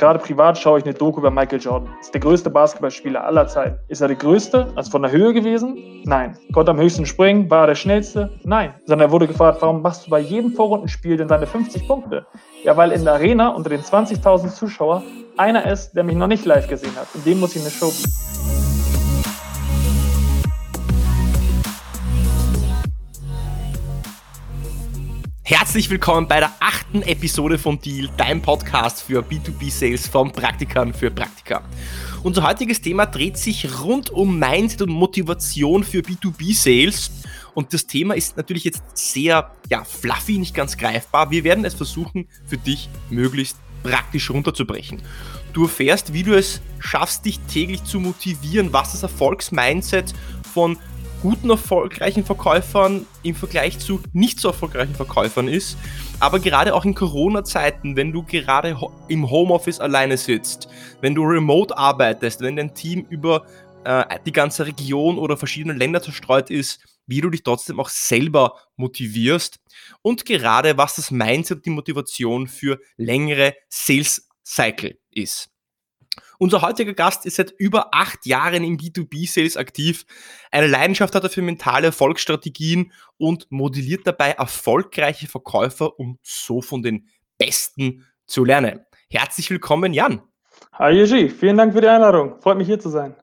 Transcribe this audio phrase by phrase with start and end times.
[0.00, 1.94] gerade privat schaue ich eine Doku über Michael Jordan.
[2.00, 3.78] Ist der größte Basketballspieler aller Zeiten.
[3.88, 4.72] Ist er der größte?
[4.74, 5.76] Also von der Höhe gewesen?
[6.04, 6.36] Nein.
[6.52, 7.50] Konnte am höchsten springen?
[7.50, 8.30] War er der schnellste?
[8.42, 8.74] Nein.
[8.86, 12.26] Sondern er wurde gefragt, warum machst du bei jedem Vorrundenspiel denn deine 50 Punkte?
[12.64, 15.02] Ja, weil in der Arena unter den 20.000 Zuschauern
[15.36, 17.06] einer ist, der mich noch nicht live gesehen hat.
[17.14, 18.39] Und dem muss ich eine Show bieten.
[25.70, 31.12] Herzlich willkommen bei der achten Episode von Deal, dein Podcast für B2B-Sales von Praktikern für
[31.12, 31.62] Praktika.
[32.24, 37.12] Unser heutiges Thema dreht sich rund um Mindset und Motivation für B2B-Sales.
[37.54, 41.30] Und das Thema ist natürlich jetzt sehr ja, fluffy, nicht ganz greifbar.
[41.30, 45.00] Wir werden es versuchen, für dich möglichst praktisch runterzubrechen.
[45.52, 50.14] Du erfährst, wie du es schaffst, dich täglich zu motivieren, was das Erfolgsmindset
[50.52, 50.78] von
[51.22, 55.76] guten, erfolgreichen Verkäufern im Vergleich zu nicht so erfolgreichen Verkäufern ist.
[56.18, 58.76] Aber gerade auch in Corona-Zeiten, wenn du gerade
[59.08, 60.68] im Homeoffice alleine sitzt,
[61.00, 63.46] wenn du remote arbeitest, wenn dein Team über
[63.84, 68.54] äh, die ganze Region oder verschiedene Länder zerstreut ist, wie du dich trotzdem auch selber
[68.76, 69.58] motivierst
[70.02, 75.50] und gerade was das Mindset, die Motivation für längere Sales Cycle ist.
[76.42, 80.06] Unser heutiger Gast ist seit über acht Jahren im B2B-Sales aktiv.
[80.50, 86.82] Eine Leidenschaft hat er für mentale Erfolgsstrategien und modelliert dabei erfolgreiche Verkäufer, um so von
[86.82, 88.80] den Besten zu lernen.
[89.10, 90.22] Herzlich willkommen, Jan.
[90.72, 91.28] Hi, Yeji.
[91.28, 92.40] Vielen Dank für die Einladung.
[92.40, 93.14] Freut mich hier zu sein.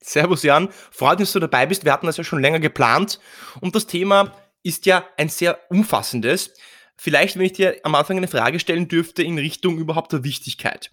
[0.00, 0.68] Servus, Jan.
[0.90, 1.84] Freut mich, dass du dabei bist.
[1.84, 3.20] Wir hatten das ja schon länger geplant.
[3.60, 6.52] Und das Thema ist ja ein sehr umfassendes.
[6.96, 10.90] Vielleicht, wenn ich dir am Anfang eine Frage stellen dürfte in Richtung überhaupt der Wichtigkeit.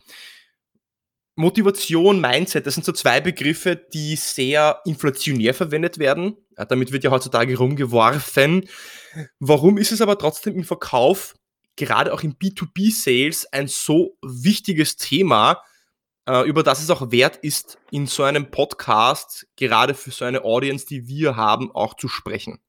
[1.35, 6.37] Motivation, Mindset, das sind so zwei Begriffe, die sehr inflationär verwendet werden.
[6.57, 8.67] Ja, damit wird ja heutzutage rumgeworfen.
[9.39, 11.35] Warum ist es aber trotzdem im Verkauf,
[11.77, 15.63] gerade auch im B2B-Sales, ein so wichtiges Thema,
[16.27, 20.43] äh, über das es auch wert ist, in so einem Podcast, gerade für so eine
[20.43, 22.59] Audience, die wir haben, auch zu sprechen?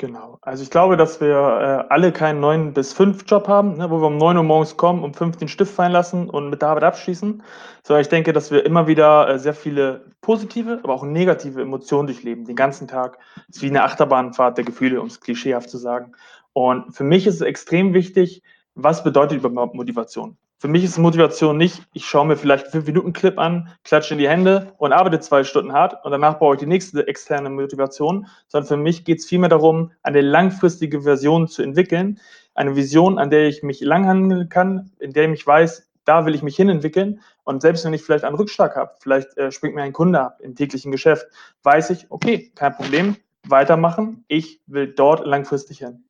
[0.00, 0.38] Genau.
[0.40, 4.00] Also ich glaube, dass wir äh, alle keinen 9 bis 5 Job haben, ne, wo
[4.00, 6.70] wir um 9 Uhr morgens kommen, um 5 den Stift fallen lassen und mit der
[6.70, 7.42] Arbeit abschließen,
[7.82, 12.06] sondern ich denke, dass wir immer wieder äh, sehr viele positive, aber auch negative Emotionen
[12.06, 13.18] durchleben, den ganzen Tag.
[13.50, 16.12] Es ist wie eine Achterbahnfahrt der Gefühle, um es klischeehaft zu sagen.
[16.54, 18.42] Und für mich ist es extrem wichtig,
[18.74, 20.38] was bedeutet überhaupt Motivation?
[20.60, 24.28] Für mich ist Motivation nicht, ich schaue mir vielleicht einen 5-Minuten-Clip an, klatsche in die
[24.28, 28.68] Hände und arbeite zwei Stunden hart und danach brauche ich die nächste externe Motivation, sondern
[28.68, 32.20] für mich geht es vielmehr darum, eine langfristige Version zu entwickeln,
[32.54, 36.42] eine Vision, an der ich mich langhandeln kann, in der ich weiß, da will ich
[36.42, 39.94] mich hinentwickeln und selbst wenn ich vielleicht einen Rückschlag habe, vielleicht äh, springt mir ein
[39.94, 41.24] Kunde ab im täglichen Geschäft,
[41.62, 43.16] weiß ich, okay, kein Problem,
[43.48, 46.04] weitermachen, ich will dort langfristig hin.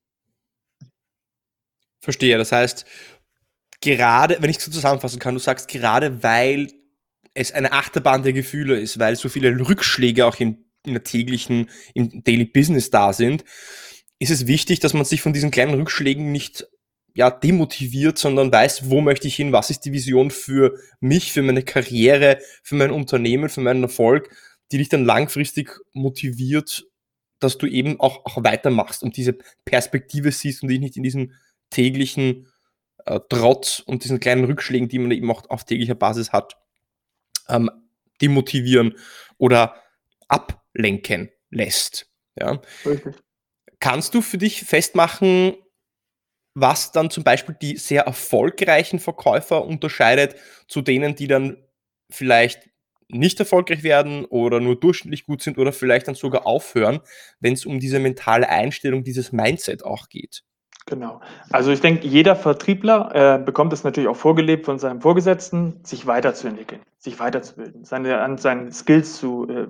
[2.03, 2.87] Verstehe, das heißt,
[3.81, 6.69] gerade, wenn ich es so zusammenfassen kann, du sagst gerade, weil
[7.35, 11.71] es eine Achterbahn der Gefühle ist, weil so viele Rückschläge auch in, in der täglichen,
[11.95, 13.45] im Daily Business da sind,
[14.19, 16.67] ist es wichtig, dass man sich von diesen kleinen Rückschlägen nicht
[17.15, 21.43] ja, demotiviert, sondern weiß, wo möchte ich hin, was ist die Vision für mich, für
[21.43, 24.31] meine Karriere, für mein Unternehmen, für meinen Erfolg,
[24.71, 26.85] die dich dann langfristig motiviert,
[27.41, 31.33] dass du eben auch, auch weitermachst und diese Perspektive siehst und dich nicht in diesem
[31.71, 32.47] täglichen
[33.06, 36.56] äh, Trotz und diesen kleinen Rückschlägen, die man eben auch auf täglicher Basis hat,
[37.49, 37.71] ähm,
[38.21, 38.97] demotivieren
[39.38, 39.75] oder
[40.28, 42.09] ablenken lässt.
[42.38, 42.61] Ja.
[43.81, 45.56] Kannst du für dich festmachen,
[46.55, 50.37] was dann zum Beispiel die sehr erfolgreichen Verkäufer unterscheidet
[50.69, 51.56] zu denen, die dann
[52.11, 52.69] vielleicht
[53.09, 57.00] nicht erfolgreich werden oder nur durchschnittlich gut sind oder vielleicht dann sogar aufhören,
[57.41, 60.44] wenn es um diese mentale Einstellung, dieses Mindset auch geht?
[60.91, 61.21] Genau.
[61.53, 66.06] Also ich denke, jeder Vertriebler äh, bekommt es natürlich auch vorgelebt von seinem Vorgesetzten, sich
[66.06, 69.69] weiterzuentwickeln, sich weiterzubilden, seine, an seinen Skills zu, äh,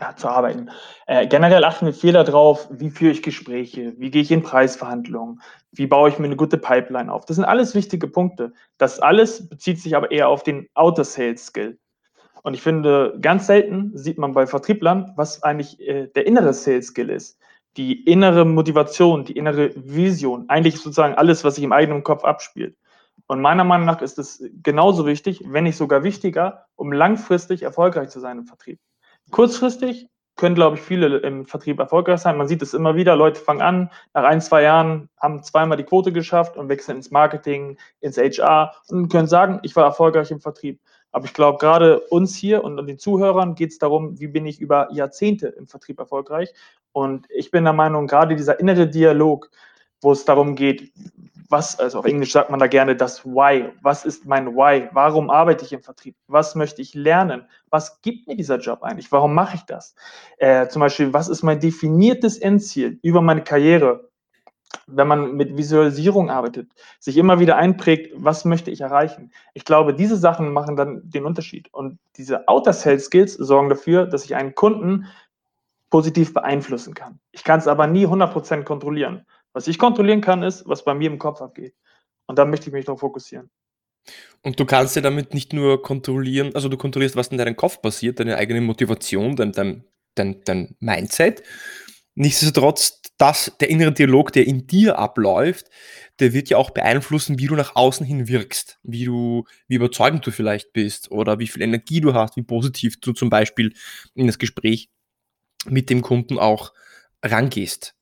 [0.00, 0.68] ja, zu arbeiten.
[1.06, 5.40] Äh, generell achten wir viel darauf, wie führe ich Gespräche, wie gehe ich in Preisverhandlungen,
[5.72, 7.24] wie baue ich mir eine gute Pipeline auf.
[7.24, 8.52] Das sind alles wichtige Punkte.
[8.76, 11.78] Das alles bezieht sich aber eher auf den Outer-Sales-Skill.
[12.42, 17.08] Und ich finde, ganz selten sieht man bei Vertrieblern, was eigentlich äh, der innere Sales-Skill
[17.08, 17.38] ist
[17.76, 22.76] die innere Motivation, die innere Vision, eigentlich sozusagen alles, was sich im eigenen Kopf abspielt.
[23.26, 28.10] Und meiner Meinung nach ist es genauso wichtig, wenn nicht sogar wichtiger, um langfristig erfolgreich
[28.10, 28.78] zu sein im Vertrieb.
[29.30, 32.36] Kurzfristig können, glaube ich, viele im Vertrieb erfolgreich sein.
[32.36, 35.84] Man sieht es immer wieder, Leute fangen an, nach ein, zwei Jahren haben zweimal die
[35.84, 40.40] Quote geschafft und wechseln ins Marketing, ins HR und können sagen, ich war erfolgreich im
[40.40, 40.80] Vertrieb.
[41.14, 44.60] Aber ich glaube, gerade uns hier und den Zuhörern geht es darum, wie bin ich
[44.60, 46.52] über Jahrzehnte im Vertrieb erfolgreich.
[46.90, 49.48] Und ich bin der Meinung, gerade dieser innere Dialog,
[50.00, 50.92] wo es darum geht,
[51.48, 53.70] was, also auf Englisch sagt man da gerne das Why.
[53.80, 54.88] Was ist mein Why?
[54.90, 56.16] Warum arbeite ich im Vertrieb?
[56.26, 57.46] Was möchte ich lernen?
[57.70, 59.12] Was gibt mir dieser Job eigentlich?
[59.12, 59.94] Warum mache ich das?
[60.38, 64.10] Äh, zum Beispiel, was ist mein definiertes Endziel über meine Karriere?
[64.86, 69.32] Wenn man mit Visualisierung arbeitet, sich immer wieder einprägt, was möchte ich erreichen?
[69.54, 71.72] Ich glaube, diese Sachen machen dann den Unterschied.
[71.72, 75.06] Und diese Outer Sales Skills sorgen dafür, dass ich einen Kunden
[75.90, 77.20] positiv beeinflussen kann.
[77.32, 79.24] Ich kann es aber nie 100% kontrollieren.
[79.52, 81.74] Was ich kontrollieren kann, ist, was bei mir im Kopf abgeht.
[82.26, 83.50] Und da möchte ich mich darauf fokussieren.
[84.42, 87.80] Und du kannst ja damit nicht nur kontrollieren, also du kontrollierst, was in deinem Kopf
[87.80, 89.84] passiert, deine eigene Motivation, dein, dein,
[90.14, 91.42] dein, dein Mindset.
[92.14, 95.68] Nichtsdestotrotz, das, der innere Dialog, der in dir abläuft,
[96.20, 100.26] der wird ja auch beeinflussen, wie du nach außen hin wirkst, wie du, wie überzeugend
[100.26, 103.72] du vielleicht bist oder wie viel Energie du hast, wie positiv du zum Beispiel
[104.14, 104.90] in das Gespräch
[105.66, 106.72] mit dem Kunden auch
[107.22, 107.94] rangehst.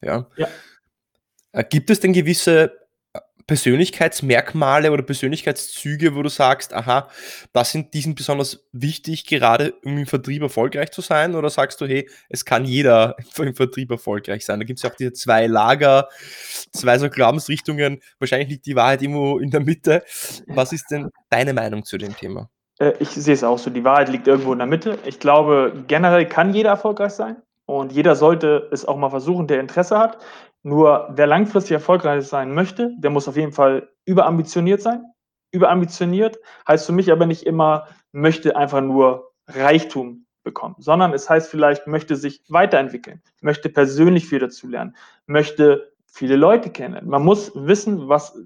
[0.00, 0.28] Ja.
[0.36, 0.48] ja.
[1.52, 2.79] Äh, gibt es denn gewisse
[3.50, 7.08] Persönlichkeitsmerkmale oder Persönlichkeitszüge, wo du sagst, aha,
[7.52, 11.34] das sind, die sind besonders wichtig, gerade um im Vertrieb erfolgreich zu sein?
[11.34, 14.60] Oder sagst du, hey, es kann jeder im Vertrieb erfolgreich sein?
[14.60, 16.08] Da gibt es ja auch diese zwei Lager,
[16.70, 18.00] zwei so Glaubensrichtungen.
[18.20, 20.04] Wahrscheinlich liegt die Wahrheit irgendwo in der Mitte.
[20.46, 22.48] Was ist denn deine Meinung zu dem Thema?
[22.78, 24.96] Äh, ich sehe es auch so, die Wahrheit liegt irgendwo in der Mitte.
[25.06, 27.34] Ich glaube, generell kann jeder erfolgreich sein
[27.66, 30.18] und jeder sollte es auch mal versuchen, der Interesse hat.
[30.62, 35.04] Nur wer langfristig erfolgreich sein möchte, der muss auf jeden Fall überambitioniert sein.
[35.52, 41.50] Überambitioniert heißt für mich aber nicht immer, möchte einfach nur Reichtum bekommen, sondern es heißt
[41.50, 44.96] vielleicht, möchte sich weiterentwickeln, möchte persönlich viel dazu lernen,
[45.26, 47.08] möchte viele Leute kennen.
[47.08, 48.38] Man muss wissen, was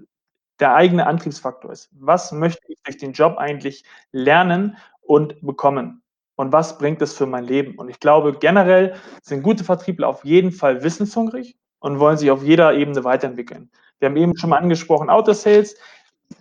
[0.59, 1.89] der eigene Antriebsfaktor ist.
[1.93, 6.01] Was möchte ich durch den Job eigentlich lernen und bekommen?
[6.37, 7.75] Und was bringt es für mein Leben?
[7.75, 12.41] Und ich glaube, generell sind gute Vertriebler auf jeden Fall wissenshungrig und wollen sich auf
[12.41, 13.69] jeder Ebene weiterentwickeln.
[13.99, 15.75] Wir haben eben schon mal angesprochen, Autosales.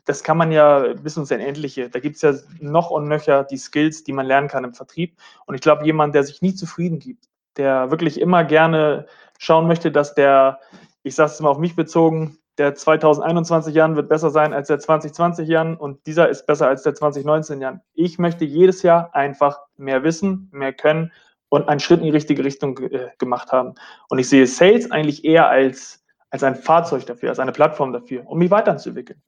[0.06, 1.90] Das kann man ja bis ins Unendliche.
[1.90, 5.18] Da gibt es ja noch und nöcher die Skills, die man lernen kann im Vertrieb.
[5.44, 7.26] Und ich glaube, jemand, der sich nie zufrieden gibt,
[7.58, 9.04] der wirklich immer gerne
[9.38, 10.60] schauen möchte, dass der,
[11.02, 14.78] ich sage es mal auf mich bezogen, der 2021 Jahren wird besser sein als der
[14.78, 17.82] 2020 Jahren und dieser ist besser als der 2019 Jahren.
[17.92, 21.12] Ich möchte jedes Jahr einfach mehr wissen, mehr können
[21.54, 23.74] und einen Schritt in die richtige Richtung äh, gemacht haben.
[24.08, 28.26] Und ich sehe Sales eigentlich eher als, als ein Fahrzeug dafür, als eine Plattform dafür,
[28.26, 29.22] um mich weiterzuentwickeln.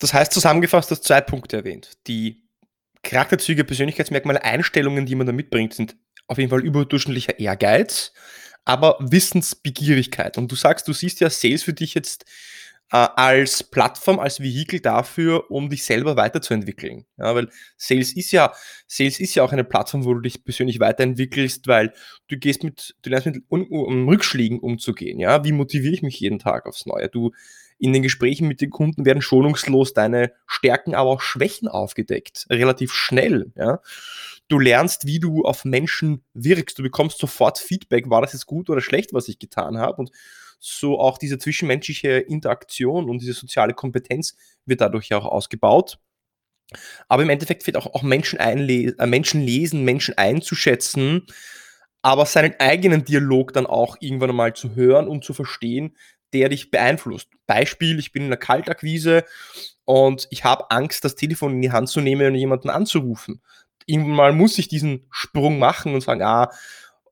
[0.00, 1.92] Das heißt, zusammengefasst, du hast zwei Punkte erwähnt.
[2.06, 2.42] Die
[3.02, 5.96] Charakterzüge, Persönlichkeitsmerkmale, Einstellungen, die man da mitbringt, sind
[6.26, 8.12] auf jeden Fall überdurchschnittlicher Ehrgeiz
[8.64, 10.38] aber Wissensbegierigkeit.
[10.38, 12.24] Und du sagst, du siehst ja Sales für dich jetzt
[12.94, 17.06] als Plattform, als Vehikel dafür, um dich selber weiterzuentwickeln.
[17.18, 18.52] Ja, weil Sales ist ja,
[18.86, 21.92] Sales ist ja auch eine Plattform, wo du dich persönlich weiterentwickelst, weil
[22.28, 25.18] du gehst mit, du lernst mit um, um Rückschlägen umzugehen.
[25.18, 27.08] Ja, wie motiviere ich mich jeden Tag aufs Neue?
[27.08, 27.32] Du
[27.78, 32.46] in den Gesprächen mit den Kunden werden schonungslos deine Stärken, aber auch Schwächen aufgedeckt.
[32.48, 33.80] Relativ schnell, ja.
[34.46, 36.78] Du lernst, wie du auf Menschen wirkst.
[36.78, 39.96] Du bekommst sofort Feedback, war das jetzt gut oder schlecht, was ich getan habe.
[39.96, 40.12] Und
[40.64, 44.34] so auch diese zwischenmenschliche Interaktion und diese soziale Kompetenz
[44.64, 45.98] wird dadurch auch ausgebaut.
[47.08, 51.26] Aber im Endeffekt wird auch, auch Menschen, einle äh, Menschen lesen, Menschen einzuschätzen,
[52.00, 55.96] aber seinen eigenen Dialog dann auch irgendwann einmal zu hören und zu verstehen,
[56.32, 57.28] der dich beeinflusst.
[57.46, 59.24] Beispiel, ich bin in einer Kaltakquise
[59.84, 63.42] und ich habe Angst, das Telefon in die Hand zu nehmen und jemanden anzurufen
[63.86, 66.50] irgendwann mal muss ich diesen Sprung machen und sagen, ah,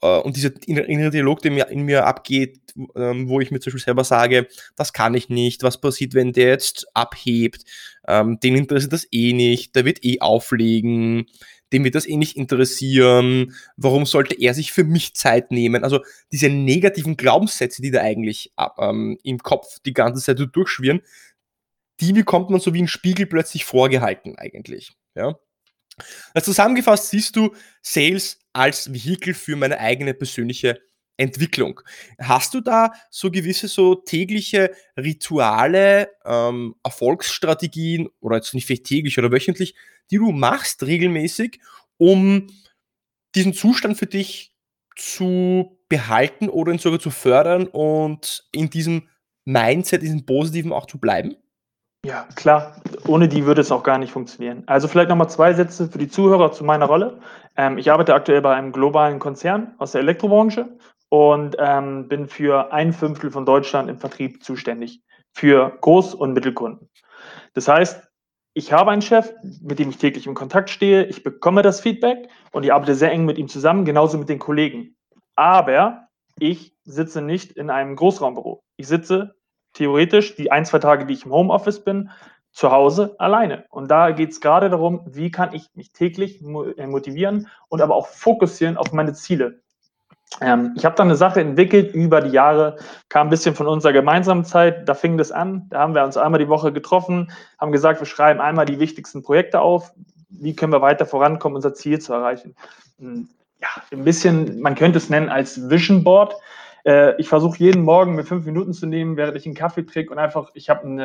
[0.06, 2.61] und dieser innere Dialog, der mir in mir abgeht,
[2.97, 6.32] ähm, wo ich mir zum Beispiel selber sage, das kann ich nicht, was passiert, wenn
[6.32, 7.64] der jetzt abhebt,
[8.09, 11.26] ähm, den interessiert das eh nicht, der wird eh auflegen,
[11.73, 15.85] dem wird das eh nicht interessieren, warum sollte er sich für mich Zeit nehmen?
[15.85, 21.00] Also diese negativen Glaubenssätze, die da eigentlich ähm, im Kopf die ganze Zeit durchschwirren,
[22.00, 24.92] die bekommt man so wie ein Spiegel plötzlich vorgehalten eigentlich.
[25.14, 25.38] Ja?
[26.34, 30.80] Also zusammengefasst siehst du Sales als Vehikel für meine eigene persönliche
[31.16, 31.80] Entwicklung.
[32.18, 39.18] Hast du da so gewisse so tägliche Rituale, ähm, Erfolgsstrategien oder jetzt nicht vielleicht täglich
[39.18, 39.75] oder wöchentlich,
[40.11, 41.61] die du machst regelmäßig,
[41.99, 42.49] um
[43.34, 44.54] diesen Zustand für dich
[44.96, 49.08] zu behalten oder ihn sogar zu fördern und in diesem
[49.44, 51.37] Mindset, diesem Positiven auch zu bleiben?
[52.04, 52.80] Ja, klar.
[53.06, 54.64] Ohne die würde es auch gar nicht funktionieren.
[54.66, 57.21] Also vielleicht nochmal zwei Sätze für die Zuhörer zu meiner Rolle.
[57.56, 60.76] Ähm, ich arbeite aktuell bei einem globalen Konzern aus der Elektrobranche
[61.11, 66.88] und ähm, bin für ein Fünftel von Deutschland im Vertrieb zuständig, für Groß- und Mittelkunden.
[67.54, 68.02] Das heißt,
[68.54, 72.28] ich habe einen Chef, mit dem ich täglich in Kontakt stehe, ich bekomme das Feedback
[72.50, 74.97] und ich arbeite sehr eng mit ihm zusammen, genauso mit den Kollegen.
[75.37, 78.64] Aber ich sitze nicht in einem Großraumbüro.
[78.76, 79.37] Ich sitze
[79.72, 82.10] theoretisch die ein, zwei Tage, die ich im Homeoffice bin,
[82.52, 83.64] zu Hause alleine.
[83.70, 87.94] Und da geht es gerade darum, wie kann ich mich täglich äh, motivieren und aber
[87.94, 89.62] auch fokussieren auf meine Ziele.
[90.40, 92.76] Ähm, ich habe da eine Sache entwickelt über die Jahre,
[93.08, 96.16] kam ein bisschen von unserer gemeinsamen Zeit, da fing das an, da haben wir uns
[96.16, 99.92] einmal die Woche getroffen, haben gesagt, wir schreiben einmal die wichtigsten Projekte auf,
[100.28, 102.54] wie können wir weiter vorankommen, unser Ziel zu erreichen.
[102.98, 103.28] Hm,
[103.60, 106.34] ja, ein bisschen, man könnte es nennen als Vision Board.
[106.84, 110.12] Äh, ich versuche jeden Morgen mir fünf Minuten zu nehmen, während ich einen Kaffee trinke
[110.12, 110.98] und einfach, ich habe ein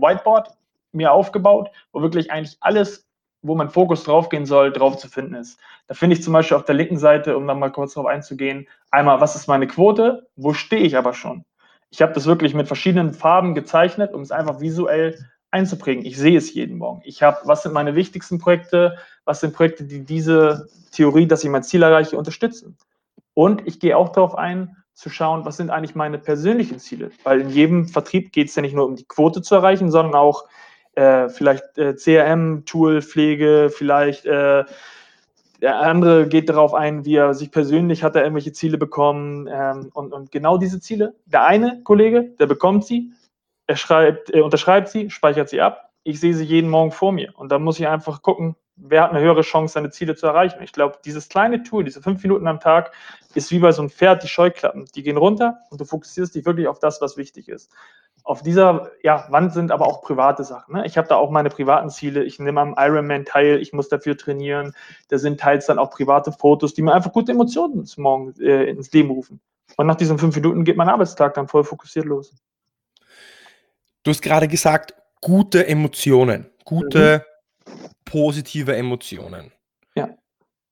[0.00, 0.50] Whiteboard
[0.92, 3.06] mir aufgebaut, wo wirklich eigentlich alles,
[3.42, 5.60] wo mein Fokus draufgehen soll, drauf zu finden ist.
[5.86, 8.66] Da finde ich zum Beispiel auf der linken Seite, um dann mal kurz drauf einzugehen,
[8.90, 11.44] einmal, was ist meine Quote, wo stehe ich aber schon.
[11.90, 15.18] Ich habe das wirklich mit verschiedenen Farben gezeichnet, um es einfach visuell
[15.50, 16.04] einzuprägen.
[16.04, 17.02] Ich sehe es jeden Morgen.
[17.04, 21.50] Ich habe, was sind meine wichtigsten Projekte, was sind Projekte, die diese Theorie, dass ich
[21.50, 22.76] mein Ziel erreiche, unterstützen.
[23.34, 27.10] Und ich gehe auch darauf ein, zu schauen, was sind eigentlich meine persönlichen Ziele.
[27.22, 30.14] Weil in jedem Vertrieb geht es ja nicht nur um die Quote zu erreichen, sondern
[30.14, 30.46] auch
[30.94, 34.64] äh, vielleicht äh, CRM-Tool, Pflege, vielleicht äh,
[35.60, 39.90] der andere geht darauf ein, wie er sich persönlich hat er irgendwelche Ziele bekommen ähm,
[39.92, 41.14] und, und genau diese Ziele.
[41.26, 43.12] Der eine Kollege, der bekommt sie,
[43.66, 45.90] er schreibt, er unterschreibt sie, speichert sie ab.
[46.04, 49.10] Ich sehe sie jeden Morgen vor mir und da muss ich einfach gucken, wer hat
[49.10, 50.62] eine höhere Chance, seine Ziele zu erreichen.
[50.62, 52.92] Ich glaube, dieses kleine Tool, diese fünf Minuten am Tag,
[53.34, 54.86] ist wie bei so einem Pferd die Scheuklappen.
[54.94, 57.70] Die gehen runter und du fokussierst dich wirklich auf das, was wichtig ist.
[58.22, 60.74] Auf dieser ja, Wand sind aber auch private Sachen.
[60.74, 60.86] Ne?
[60.86, 62.24] Ich habe da auch meine privaten Ziele.
[62.24, 64.74] Ich nehme am Ironman teil, ich muss dafür trainieren.
[65.08, 68.64] Da sind teils dann auch private Fotos, die mir einfach gute Emotionen zum Morgen äh,
[68.64, 69.40] ins Leben rufen.
[69.76, 72.34] Und nach diesen fünf Minuten geht mein Arbeitstag dann voll fokussiert los.
[74.02, 77.35] Du hast gerade gesagt, gute Emotionen, gute mhm
[78.16, 79.52] positive Emotionen.
[79.94, 80.16] Ja.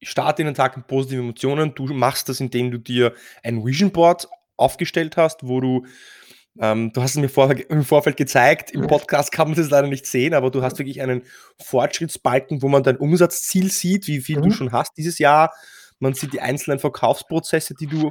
[0.00, 1.74] Ich starte in den Tag mit positiven Emotionen.
[1.74, 5.84] Du machst das, indem du dir ein Vision Board aufgestellt hast, wo du,
[6.58, 9.88] ähm, du hast es mir vor, im Vorfeld gezeigt, im Podcast kann man das leider
[9.88, 11.24] nicht sehen, aber du hast wirklich einen
[11.62, 14.44] Fortschrittsbalken, wo man dein Umsatzziel sieht, wie viel mhm.
[14.44, 15.52] du schon hast dieses Jahr.
[15.98, 18.10] Man sieht die einzelnen Verkaufsprozesse, die du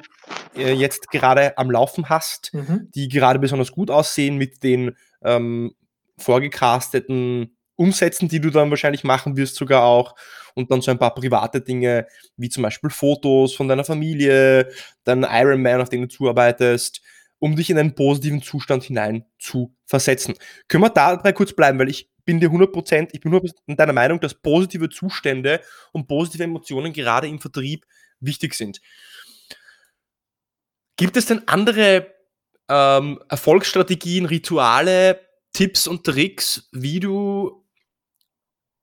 [0.55, 2.91] äh, jetzt gerade am Laufen hast, mhm.
[2.93, 5.73] die gerade besonders gut aussehen mit den ähm,
[6.19, 10.15] vorgecasteten umsetzen, die du dann wahrscheinlich machen wirst sogar auch.
[10.55, 14.69] Und dann so ein paar private Dinge, wie zum Beispiel Fotos von deiner Familie,
[15.03, 17.01] dein Ironman, auf den du zuarbeitest,
[17.39, 20.35] um dich in einen positiven Zustand hinein zu versetzen.
[20.67, 23.75] Können wir da dabei kurz bleiben, weil ich bin dir 100%, ich bin 100% in
[23.75, 25.61] deiner Meinung, dass positive Zustände
[25.91, 27.85] und positive Emotionen gerade im Vertrieb
[28.19, 28.79] wichtig sind.
[30.95, 32.13] Gibt es denn andere
[32.69, 35.19] ähm, Erfolgsstrategien, Rituale,
[35.51, 37.62] Tipps und Tricks, wie du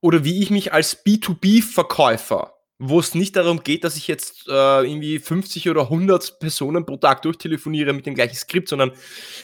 [0.01, 4.83] oder wie ich mich als B2B-Verkäufer, wo es nicht darum geht, dass ich jetzt äh,
[4.83, 8.93] irgendwie 50 oder 100 Personen pro Tag durchtelefoniere mit dem gleichen Skript, sondern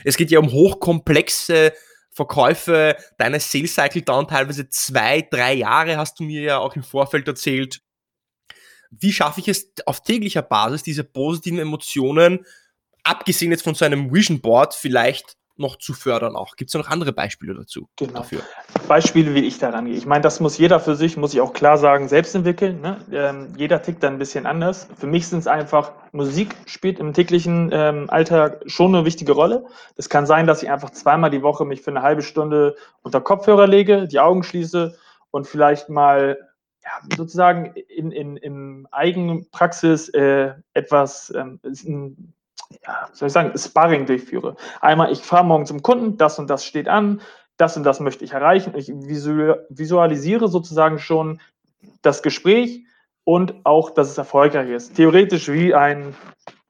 [0.05, 1.73] es geht ja um hochkomplexe
[2.11, 2.97] Verkäufe.
[3.19, 7.29] Deine Sales Cycle dauern teilweise zwei, drei Jahre, hast du mir ja auch im Vorfeld
[7.29, 7.83] erzählt.
[8.91, 12.47] Wie schaffe ich es auf täglicher Basis, diese positiven Emotionen,
[13.03, 16.57] abgesehen jetzt von so einem Vision Board, vielleicht noch zu fördern auch.
[16.57, 17.89] Gibt es noch andere Beispiele dazu?
[17.97, 18.13] Genau.
[18.15, 18.41] Dafür?
[18.89, 19.95] Beispiele, wie ich daran gehe.
[19.95, 22.81] Ich meine, das muss jeder für sich, muss ich auch klar sagen, selbst entwickeln.
[22.81, 22.99] Ne?
[23.13, 24.89] Ähm, jeder tickt da ein bisschen anders.
[24.97, 29.67] Für mich sind es einfach, Musik spielt im täglichen ähm, Alltag schon eine wichtige Rolle.
[29.97, 33.21] Es kann sein, dass ich einfach zweimal die Woche mich für eine halbe Stunde unter
[33.21, 34.97] Kopfhörer lege, die Augen schließe
[35.31, 36.39] und vielleicht mal
[36.87, 41.61] ja, sozusagen in, in, in Eigenpraxis äh, etwas, ähm,
[42.87, 44.57] ja, soll ich sagen, Sparring durchführe.
[44.81, 47.21] Einmal, ich fahre morgen zum Kunden, das und das steht an,
[47.57, 48.75] das und das möchte ich erreichen.
[48.77, 51.41] Ich visualisiere sozusagen schon
[52.03, 52.85] das Gespräch
[53.25, 54.95] und auch, dass es erfolgreich ist.
[54.95, 56.15] Theoretisch wie ein,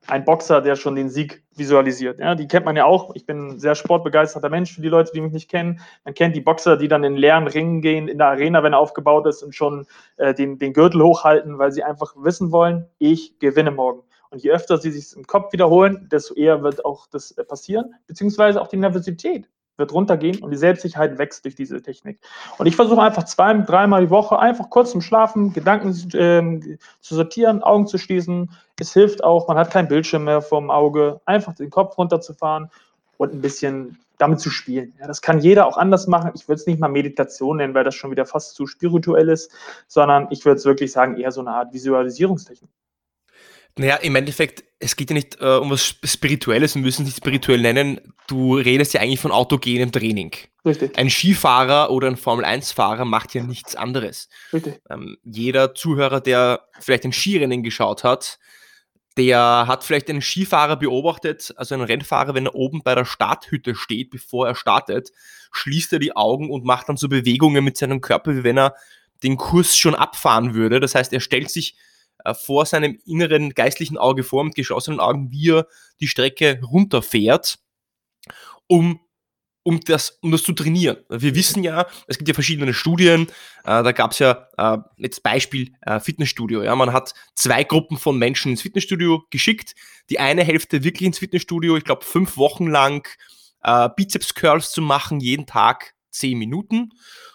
[0.07, 2.21] ein Boxer, der schon den Sieg visualisiert.
[2.21, 3.15] Ja, die kennt man ja auch.
[3.15, 5.81] Ich bin ein sehr sportbegeisterter Mensch für die Leute, die mich nicht kennen.
[6.05, 8.79] Man kennt die Boxer, die dann in leeren Ringen gehen, in der Arena, wenn er
[8.79, 9.87] aufgebaut ist und schon
[10.17, 14.03] äh, den, den Gürtel hochhalten, weil sie einfach wissen wollen, ich gewinne morgen.
[14.37, 17.95] Und je öfter sie sich im Kopf wiederholen, desto eher wird auch das äh, passieren,
[18.07, 22.21] beziehungsweise auch die Nervosität wird runtergehen und die Selbstsicherheit wächst durch diese Technik.
[22.59, 27.15] Und ich versuche einfach zwei, dreimal die Woche einfach kurz zum Schlafen Gedanken äh, zu
[27.15, 28.51] sortieren, Augen zu schließen.
[28.79, 32.71] Es hilft auch, man hat keinen Bildschirm mehr vom Auge, einfach den Kopf runterzufahren
[33.17, 34.93] und ein bisschen damit zu spielen.
[35.01, 36.33] Ja, das kann jeder auch anders machen.
[36.35, 39.51] Ich würde es nicht mal Meditation nennen, weil das schon wieder fast zu spirituell ist,
[39.87, 42.71] sondern ich würde es wirklich sagen, eher so eine Art Visualisierungstechnik.
[43.79, 47.19] Naja, im Endeffekt, es geht ja nicht äh, um was Spirituelles, wir müssen es nicht
[47.19, 48.01] spirituell nennen.
[48.27, 50.33] Du redest ja eigentlich von autogenem Training.
[50.65, 50.97] Richtig.
[50.97, 54.29] Ein Skifahrer oder ein Formel-1-Fahrer macht ja nichts anderes.
[54.53, 54.81] Richtig.
[54.89, 58.39] Ähm, jeder Zuhörer, der vielleicht ein Skirennen geschaut hat,
[59.19, 63.75] der hat vielleicht einen Skifahrer beobachtet, also einen Rennfahrer, wenn er oben bei der Starthütte
[63.75, 65.11] steht, bevor er startet,
[65.53, 68.75] schließt er die Augen und macht dann so Bewegungen mit seinem Körper, wie wenn er
[69.23, 70.81] den Kurs schon abfahren würde.
[70.81, 71.77] Das heißt, er stellt sich
[72.35, 75.67] vor seinem inneren geistlichen Auge vor, mit geschlossenen Augen, wie er
[76.01, 77.59] die Strecke runterfährt,
[78.67, 79.01] um
[79.67, 80.99] um das, um das zu trainieren.
[81.09, 83.27] Wir wissen ja, es gibt ja verschiedene Studien,
[83.65, 86.63] äh, da gab es ja äh, jetzt Beispiel äh, Fitnessstudio.
[86.63, 89.75] Ja, man hat zwei Gruppen von Menschen ins Fitnessstudio geschickt.
[90.09, 93.09] Die eine Hälfte wirklich ins Fitnessstudio, ich glaube fünf Wochen lang
[93.65, 96.93] äh, Bizeps Curls zu machen, jeden Tag zehn Minuten.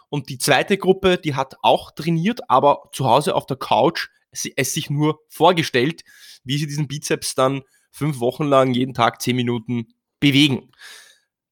[0.08, 4.74] Und die zweite Gruppe, die hat auch trainiert, aber zu Hause auf der Couch es,
[4.74, 6.04] sich nur vorgestellt,
[6.44, 7.62] wie sie diesen Bizeps dann
[7.92, 9.88] fünf Wochen lang jeden Tag zehn Minuten
[10.20, 10.72] bewegen.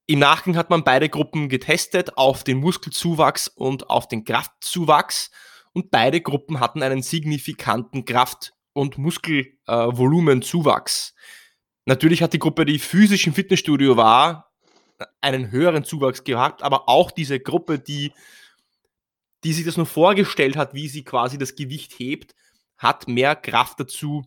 [0.05, 5.31] Im Nachgang hat man beide Gruppen getestet auf den Muskelzuwachs und auf den Kraftzuwachs
[5.73, 11.13] und beide Gruppen hatten einen signifikanten Kraft- und Muskelvolumenzuwachs.
[11.85, 14.51] Natürlich hat die Gruppe, die physisch im Fitnessstudio war,
[15.21, 18.13] einen höheren Zuwachs gehabt, aber auch diese Gruppe, die,
[19.43, 22.33] die sich das nur vorgestellt hat, wie sie quasi das Gewicht hebt,
[22.79, 24.23] hat mehr Kraft dazu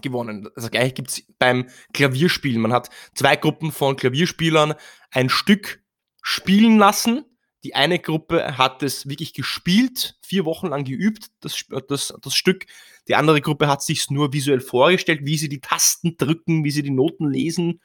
[0.00, 0.48] gewonnen.
[0.54, 2.60] Das gleiche gibt es beim Klavierspielen.
[2.60, 4.74] Man hat zwei Gruppen von Klavierspielern
[5.10, 5.82] ein Stück
[6.22, 7.24] spielen lassen.
[7.64, 12.66] Die eine Gruppe hat es wirklich gespielt, vier Wochen lang geübt, das, das, das Stück.
[13.06, 16.82] Die andere Gruppe hat sich nur visuell vorgestellt, wie sie die Tasten drücken, wie sie
[16.82, 17.80] die Noten lesen.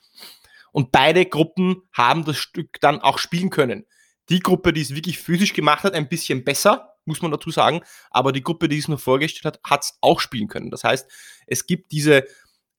[0.71, 3.85] Und beide Gruppen haben das Stück dann auch spielen können.
[4.29, 7.81] Die Gruppe, die es wirklich physisch gemacht hat, ein bisschen besser, muss man dazu sagen.
[8.11, 10.71] Aber die Gruppe, die es nur vorgestellt hat, hat es auch spielen können.
[10.71, 11.09] Das heißt,
[11.47, 12.25] es gibt diese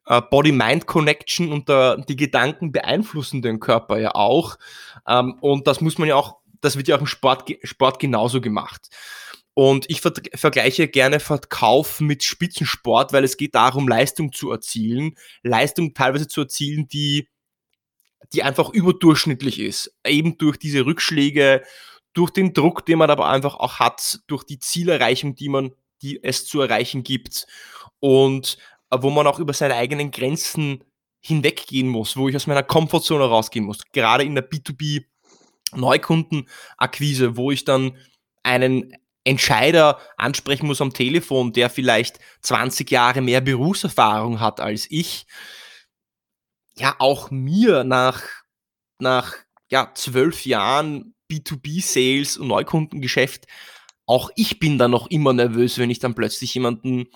[0.08, 4.58] äh, Body-Mind-Connection und der, die Gedanken beeinflussen den Körper ja auch.
[5.06, 8.40] Ähm, und das muss man ja auch, das wird ja auch im Sport, Sport genauso
[8.40, 8.88] gemacht.
[9.54, 15.16] Und ich ver vergleiche gerne Verkauf mit Spitzensport, weil es geht darum, Leistung zu erzielen.
[15.42, 17.28] Leistung teilweise zu erzielen, die,
[18.32, 19.92] die einfach überdurchschnittlich ist.
[20.06, 21.64] Eben durch diese Rückschläge,
[22.12, 25.72] durch den Druck, den man aber einfach auch hat, durch die Zielerreichung, die man,
[26.02, 27.46] die es zu erreichen gibt
[28.00, 28.58] und
[28.90, 30.84] äh, wo man auch über seine eigenen Grenzen
[31.20, 33.80] hinweggehen muss, wo ich aus meiner Komfortzone rausgehen muss.
[33.92, 35.04] Gerade in der B2B
[35.74, 37.96] Neukundenakquise, wo ich dann
[38.42, 45.26] einen Entscheider ansprechen muss am Telefon, der vielleicht 20 Jahre mehr Berufserfahrung hat als ich,
[46.76, 48.22] ja, auch mir nach,
[48.98, 49.34] nach
[49.70, 53.46] ja, zwölf Jahren B2B-Sales und Neukundengeschäft,
[54.06, 57.08] auch ich bin da noch immer nervös, wenn ich dann plötzlich jemanden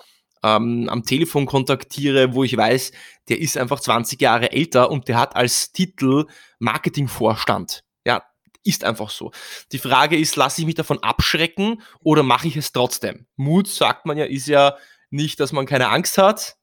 [0.43, 2.93] ähm, am Telefon kontaktiere, wo ich weiß,
[3.29, 6.27] der ist einfach 20 Jahre älter und der hat als Titel
[6.59, 7.85] Marketingvorstand.
[8.05, 8.23] Ja,
[8.65, 9.31] ist einfach so.
[9.73, 13.27] Die Frage ist, lasse ich mich davon abschrecken oder mache ich es trotzdem?
[13.37, 14.77] Mut, sagt man ja, ist ja
[15.11, 16.57] nicht, dass man keine Angst hat,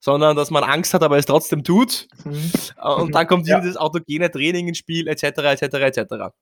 [0.00, 2.08] sondern dass man Angst hat, aber es trotzdem tut.
[2.24, 2.50] Mhm.
[2.82, 3.60] Und dann kommt ja.
[3.60, 6.34] dieses autogene Training ins Spiel, etc., etc., etc.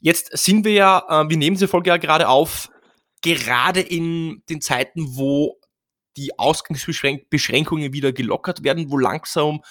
[0.00, 2.70] Jetzt sind wir ja, äh, wir nehmen diese Folge ja gerade auf,
[3.22, 5.58] gerade in den Zeiten, wo
[6.16, 9.62] die Ausgangsbeschränkungen wieder gelockert werden, wo langsam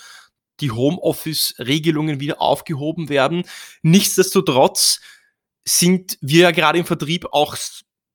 [0.59, 3.43] die Homeoffice-Regelungen wieder aufgehoben werden.
[3.81, 4.99] Nichtsdestotrotz
[5.65, 7.55] sind wir ja gerade im Vertrieb auch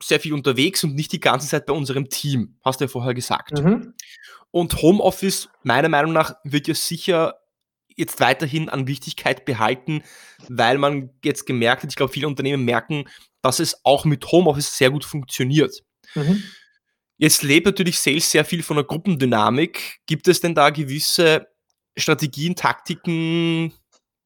[0.02, 3.14] sehr viel unterwegs und nicht die ganze Zeit bei unserem Team, hast du ja vorher
[3.14, 3.62] gesagt.
[3.62, 3.94] Mhm.
[4.50, 7.34] Und Homeoffice, meiner Meinung nach, wird ja sicher
[7.98, 10.02] jetzt weiterhin an Wichtigkeit behalten,
[10.48, 13.04] weil man jetzt gemerkt hat, ich glaube, viele Unternehmen merken,
[13.42, 15.82] dass es auch mit Homeoffice sehr gut funktioniert.
[16.14, 16.42] Mhm.
[17.16, 19.98] Jetzt lebt natürlich Sales sehr viel von der Gruppendynamik.
[20.06, 21.48] Gibt es denn da gewisse
[21.96, 23.72] Strategien, Taktiken,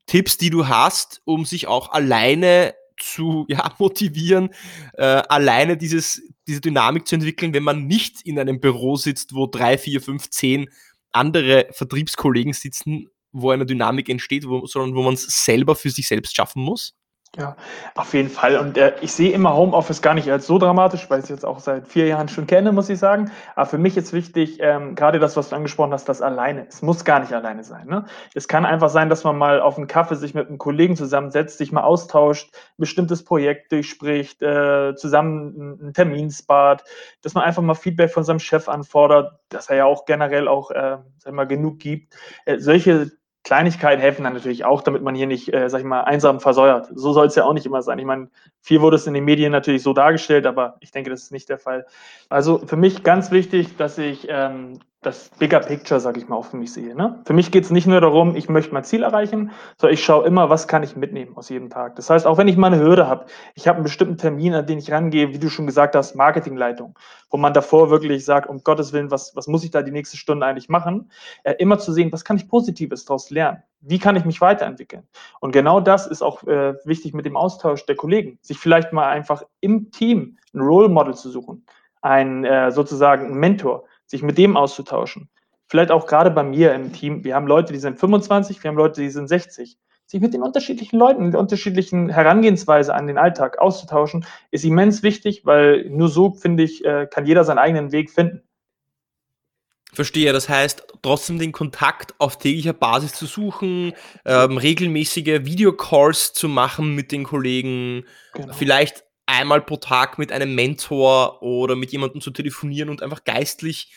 [0.07, 4.51] Tipps, die du hast, um sich auch alleine zu ja, motivieren,
[4.95, 9.47] äh, alleine dieses, diese Dynamik zu entwickeln, wenn man nicht in einem Büro sitzt, wo
[9.47, 10.69] drei, vier, fünf, zehn
[11.13, 16.09] andere Vertriebskollegen sitzen wo eine Dynamik entsteht, wo, sondern wo man es selber für sich
[16.09, 16.95] selbst schaffen muss?
[17.39, 17.57] Ja,
[17.95, 18.59] auf jeden Fall.
[18.59, 21.47] Und äh, ich sehe immer Homeoffice gar nicht als so dramatisch, weil ich es jetzt
[21.47, 23.31] auch seit vier Jahren schon kenne, muss ich sagen.
[23.55, 26.67] Aber für mich ist wichtig, ähm, gerade das, was du angesprochen hast, das alleine.
[26.69, 27.87] Es muss gar nicht alleine sein.
[27.87, 28.05] Ne?
[28.35, 31.57] Es kann einfach sein, dass man mal auf einen Kaffee sich mit einem Kollegen zusammensetzt,
[31.57, 36.85] sich mal austauscht, ein bestimmtes Projekt durchspricht, äh, zusammen einen Termin spart,
[37.23, 40.71] dass man einfach mal Feedback von seinem Chef anfordert, dass er ja auch generell auch,
[40.71, 42.15] äh, sag mal, genug gibt.
[42.45, 43.11] Äh, solche
[43.45, 46.89] Kleinigkeiten helfen dann natürlich auch, damit man hier nicht, äh, sag ich mal, einsam versäuert.
[46.95, 47.99] So soll es ja auch nicht immer sein.
[47.99, 48.29] Ich meine,
[48.61, 51.49] viel wurde es in den Medien natürlich so dargestellt, aber ich denke, das ist nicht
[51.49, 51.87] der Fall.
[52.29, 56.45] Also für mich ganz wichtig, dass ich ähm, das Bigger Picture, sage ich mal, auch
[56.45, 56.95] für mich sehe.
[56.95, 57.21] Ne?
[57.25, 60.25] Für mich geht es nicht nur darum, ich möchte mein Ziel erreichen, sondern ich schaue
[60.27, 61.97] immer, was kann ich mitnehmen aus jedem Tag.
[61.97, 64.65] Das heißt, auch wenn ich mal eine Hürde habe, ich habe einen bestimmten Termin, an
[64.65, 66.97] den ich rangehe, wie du schon gesagt hast, Marketingleitung,
[67.31, 70.17] wo man davor wirklich sagt, um Gottes Willen, was, was muss ich da die nächste
[70.17, 71.11] Stunde eigentlich machen?
[71.43, 73.65] Äh, immer zu sehen, was kann ich Positives daraus lernen?
[73.81, 75.03] Wie kann ich mich weiterentwickeln?
[75.41, 79.09] Und genau das ist auch äh, wichtig mit dem Austausch der Kollegen, sich vielleicht mal
[79.09, 81.67] einfach im Team ein Role Model zu suchen,
[82.03, 85.29] ein äh, sozusagen Mentor sich mit dem auszutauschen.
[85.67, 87.25] Vielleicht auch gerade bei mir im Team.
[87.25, 89.79] Wir haben Leute, die sind 25, wir haben Leute, die sind 60.
[90.07, 95.47] Sich mit den unterschiedlichen Leuten, der unterschiedlichen Herangehensweise an den Alltag auszutauschen, ist immens wichtig,
[95.47, 98.43] weil nur so, finde ich, äh, kann jeder seinen eigenen Weg finden.
[99.95, 103.95] Verstehe, das heißt, trotzdem den Kontakt auf täglicher Basis zu suchen,
[104.27, 108.53] ähm, regelmäßige Videocalls zu machen mit den Kollegen, genau.
[108.53, 113.93] vielleicht einmal pro Tag mit einem Mentor oder mit jemandem zu telefonieren und einfach geistlich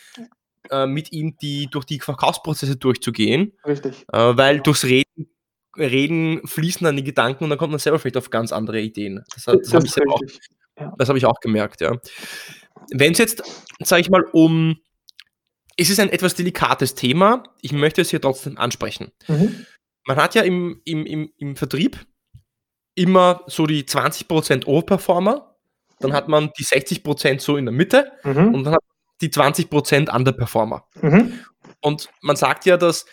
[0.70, 3.54] äh, mit ihm die, durch die Verkaufsprozesse durchzugehen.
[3.66, 4.06] Richtig.
[4.12, 5.30] Äh, weil durchs Reden,
[5.78, 9.24] Reden fließen dann die Gedanken und dann kommt man selber vielleicht auf ganz andere Ideen.
[9.34, 10.22] Das, das, das habe ich, auch,
[10.80, 10.96] ja.
[10.98, 11.98] hab ich auch gemerkt, ja.
[12.92, 13.44] Wenn es jetzt,
[13.80, 14.80] sage ich mal, um.
[15.78, 17.44] Es ist ein etwas delikates Thema.
[17.62, 19.12] Ich möchte es hier trotzdem ansprechen.
[19.28, 19.66] Mhm.
[20.06, 22.06] Man hat ja im, im, im, im Vertrieb
[22.96, 25.56] immer so die 20% Overperformer,
[26.00, 28.54] dann hat man die 60% so in der Mitte mhm.
[28.54, 30.86] und dann hat man die 20% Underperformer.
[31.02, 31.40] Mhm.
[31.82, 33.06] Und man sagt ja, dass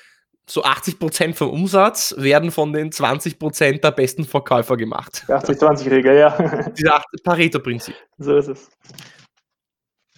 [0.49, 5.25] so 80% vom Umsatz werden von den 20% der besten Verkäufer gemacht.
[5.29, 6.71] 80-20-Regel, ja.
[6.77, 7.95] Dieses Pareto-Prinzip.
[8.19, 8.69] So ist es.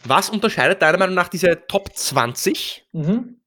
[0.05, 3.41] Was unterscheidet deiner Meinung nach diese Top 20 mhm.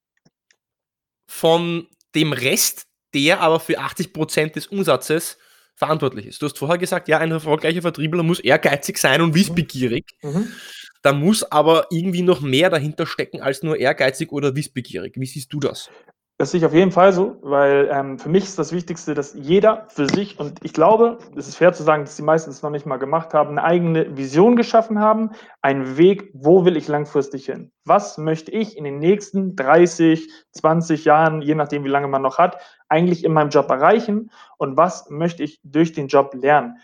[1.28, 5.38] von dem Rest, der aber für 80% des Umsatzes
[5.78, 6.42] verantwortlich ist.
[6.42, 10.06] Du hast vorher gesagt, ja, ein erfolgreicher Vertriebler muss ehrgeizig sein und wissbegierig.
[10.24, 10.48] Mhm.
[11.04, 15.14] Da muss aber irgendwie noch mehr dahinter stecken als nur ehrgeizig oder wissbegierig.
[15.16, 15.90] Wie siehst du das?
[16.40, 19.34] Das sehe ich auf jeden Fall so, weil ähm, für mich ist das Wichtigste, dass
[19.34, 22.62] jeder für sich, und ich glaube, es ist fair zu sagen, dass die meisten es
[22.62, 25.32] noch nicht mal gemacht haben, eine eigene Vision geschaffen haben,
[25.64, 27.72] einen Weg, wo will ich langfristig hin?
[27.86, 32.38] Was möchte ich in den nächsten 30, 20 Jahren, je nachdem, wie lange man noch
[32.38, 34.30] hat, eigentlich in meinem Job erreichen?
[34.60, 36.78] Und was möchte ich durch den Job lernen?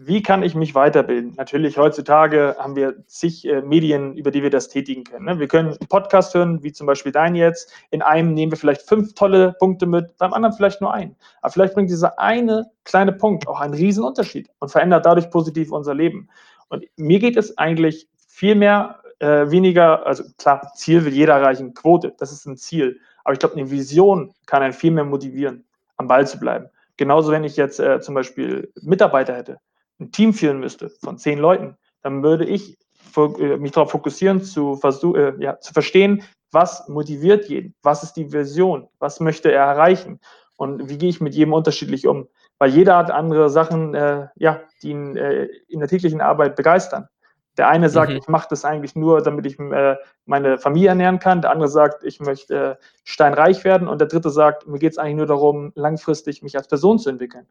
[0.00, 1.34] Wie kann ich mich weiterbilden?
[1.36, 5.24] Natürlich, heutzutage haben wir zig äh, Medien, über die wir das tätigen können.
[5.24, 5.40] Ne?
[5.40, 7.72] Wir können einen Podcast hören, wie zum Beispiel dein jetzt.
[7.90, 11.16] In einem nehmen wir vielleicht fünf tolle Punkte mit, beim anderen vielleicht nur einen.
[11.42, 15.72] Aber vielleicht bringt dieser eine kleine Punkt auch einen riesen Unterschied und verändert dadurch positiv
[15.72, 16.28] unser Leben.
[16.68, 21.74] Und mir geht es eigentlich viel mehr, äh, weniger, also klar, Ziel will jeder erreichen,
[21.74, 23.00] Quote, das ist ein Ziel.
[23.24, 25.64] Aber ich glaube, eine Vision kann einen viel mehr motivieren,
[25.96, 26.68] am Ball zu bleiben.
[26.96, 29.58] Genauso, wenn ich jetzt äh, zum Beispiel Mitarbeiter hätte
[30.00, 32.78] ein Team führen müsste von zehn Leuten, dann würde ich
[33.16, 38.14] äh, mich darauf fokussieren, zu, versuch, äh, ja, zu verstehen, was motiviert jeden, was ist
[38.14, 40.20] die Vision, was möchte er erreichen
[40.56, 42.28] und wie gehe ich mit jedem unterschiedlich um.
[42.58, 47.08] Weil jeder hat andere Sachen, äh, ja, die ihn äh, in der täglichen Arbeit begeistern.
[47.56, 48.18] Der eine sagt, mhm.
[48.18, 51.42] ich mache das eigentlich nur, damit ich äh, meine Familie ernähren kann.
[51.42, 53.88] Der andere sagt, ich möchte äh, steinreich werden.
[53.88, 57.10] Und der dritte sagt, mir geht es eigentlich nur darum, langfristig mich als Person zu
[57.10, 57.46] entwickeln.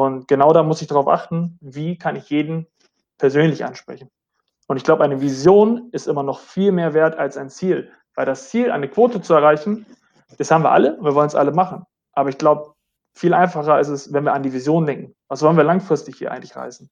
[0.00, 2.66] Und genau da muss ich darauf achten, wie kann ich jeden
[3.18, 4.08] persönlich ansprechen.
[4.66, 7.90] Und ich glaube, eine Vision ist immer noch viel mehr wert als ein Ziel.
[8.14, 9.84] Weil das Ziel, eine Quote zu erreichen,
[10.38, 11.84] das haben wir alle, wir wollen es alle machen.
[12.12, 12.72] Aber ich glaube,
[13.14, 15.14] viel einfacher ist es, wenn wir an die Vision denken.
[15.28, 16.88] Was wollen wir langfristig hier eigentlich reißen?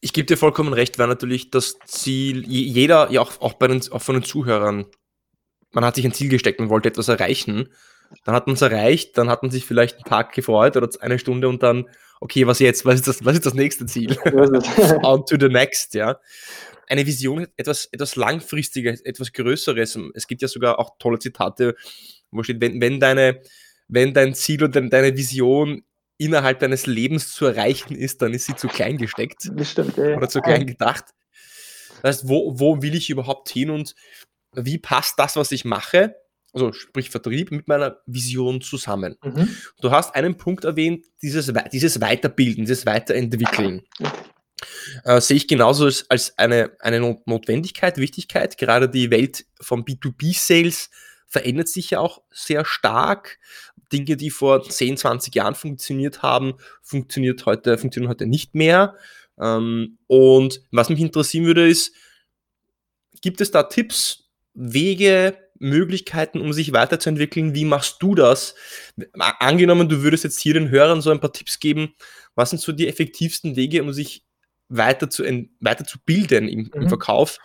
[0.00, 3.80] Ich gebe dir vollkommen recht, weil natürlich das Ziel, jeder, ja auch, auch, bei den,
[3.90, 4.84] auch von den Zuhörern,
[5.72, 7.70] man hat sich ein Ziel gesteckt, man wollte etwas erreichen
[8.24, 11.18] dann hat man es erreicht, dann hat man sich vielleicht einen Tag gefreut oder eine
[11.18, 11.88] Stunde und dann,
[12.20, 12.84] okay, was jetzt?
[12.84, 14.16] Was ist das, was ist das nächste Ziel?
[15.02, 16.18] On to the next, ja.
[16.88, 19.98] Eine Vision, etwas, etwas Langfristiges, etwas Größeres.
[20.14, 21.74] Es gibt ja sogar auch tolle Zitate,
[22.30, 23.40] wo steht, wenn, wenn, deine,
[23.88, 25.82] wenn dein Ziel oder deine Vision
[26.18, 29.50] innerhalb deines Lebens zu erreichen ist, dann ist sie zu klein gesteckt.
[29.52, 30.16] Bestimmt, ja.
[30.16, 31.04] Oder zu klein gedacht.
[32.02, 33.94] Das heißt, wo, wo will ich überhaupt hin und
[34.52, 36.16] wie passt das, was ich mache,
[36.52, 39.16] also sprich Vertrieb, mit meiner Vision zusammen.
[39.22, 39.56] Mhm.
[39.80, 43.82] Du hast einen Punkt erwähnt, dieses, dieses Weiterbilden, dieses Weiterentwickeln.
[45.04, 48.56] Äh, sehe ich genauso als, als eine, eine Notwendigkeit, Wichtigkeit.
[48.56, 50.90] Gerade die Welt vom B2B-Sales
[51.26, 53.38] verändert sich ja auch sehr stark.
[53.92, 58.96] Dinge, die vor 10, 20 Jahren funktioniert haben, funktioniert heute, funktionieren heute nicht mehr.
[59.38, 61.92] Ähm, und was mich interessieren würde, ist,
[63.20, 67.54] gibt es da Tipps, Wege, Möglichkeiten, um sich weiterzuentwickeln.
[67.54, 68.54] Wie machst du das?
[69.40, 71.94] Angenommen, du würdest jetzt hier den Hörern so ein paar Tipps geben.
[72.34, 74.24] Was sind so die effektivsten Wege, um sich
[74.68, 75.24] weiter zu,
[75.60, 76.88] weiter zu bilden im, mhm.
[76.88, 77.38] Verkauf?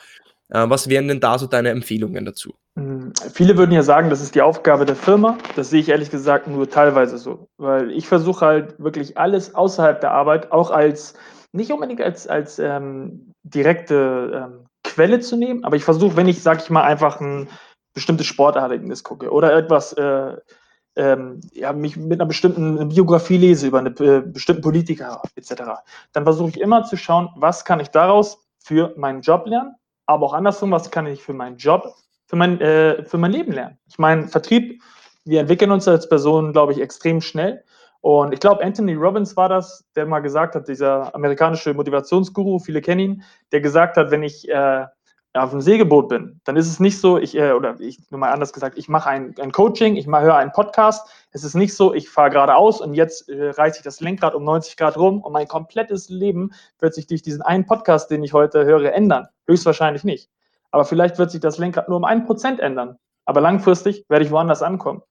[0.49, 2.53] Äh, was wären denn da so deine Empfehlungen dazu?
[2.77, 5.37] Hm, viele würden ja sagen, das ist die Aufgabe der Firma.
[5.55, 9.99] Das sehe ich ehrlich gesagt nur teilweise so, weil ich versuche halt wirklich alles außerhalb
[10.01, 11.15] der Arbeit, auch als
[11.53, 16.41] nicht unbedingt als, als ähm, direkte ähm, Quelle zu nehmen, aber ich versuche, wenn ich,
[16.41, 17.47] sag ich mal, einfach ein
[17.93, 20.37] bestimmtes Sportereignis gucke oder etwas, äh,
[20.95, 25.63] ähm, ja, mich mit einer bestimmten Biografie lese über einen äh, bestimmten Politiker etc.,
[26.11, 29.75] dann versuche ich immer zu schauen, was kann ich daraus für meinen Job lernen,
[30.05, 31.95] aber auch andersrum, was kann ich für meinen Job,
[32.27, 33.77] für mein, äh, für mein Leben lernen.
[33.87, 34.81] Ich meine, Vertrieb,
[35.23, 37.63] wir entwickeln uns als Personen, glaube ich, extrem schnell.
[38.01, 42.81] Und ich glaube, Anthony Robbins war das, der mal gesagt hat, dieser amerikanische Motivationsguru, viele
[42.81, 44.85] kennen ihn, der gesagt hat, wenn ich äh,
[45.33, 48.31] auf einem Segelboot bin, dann ist es nicht so, ich, äh, oder ich, nur mal
[48.31, 51.09] anders gesagt, ich mache ein, ein Coaching, ich höre einen Podcast.
[51.31, 54.43] Es ist nicht so, ich fahre geradeaus und jetzt äh, reiße ich das Lenkrad um
[54.43, 58.33] 90 Grad rum und mein komplettes Leben wird sich durch diesen einen Podcast, den ich
[58.33, 59.27] heute höre, ändern.
[59.47, 60.29] Höchstwahrscheinlich nicht.
[60.71, 62.97] Aber vielleicht wird sich das Lenkrad nur um ein Prozent ändern.
[63.25, 65.01] Aber langfristig werde ich woanders ankommen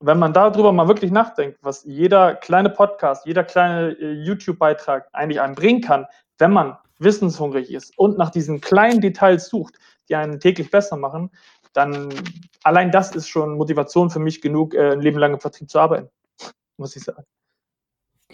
[0.00, 5.40] wenn man darüber mal wirklich nachdenkt, was jeder kleine Podcast, jeder kleine äh, YouTube-Beitrag eigentlich
[5.40, 6.06] einem bringen kann,
[6.38, 9.74] wenn man wissenshungrig ist und nach diesen kleinen Details sucht,
[10.08, 11.30] die einen täglich besser machen,
[11.72, 12.12] dann
[12.62, 15.78] allein das ist schon Motivation für mich genug, äh, ein Leben lang im Vertrieb zu
[15.78, 16.10] arbeiten,
[16.76, 17.24] muss ich sagen.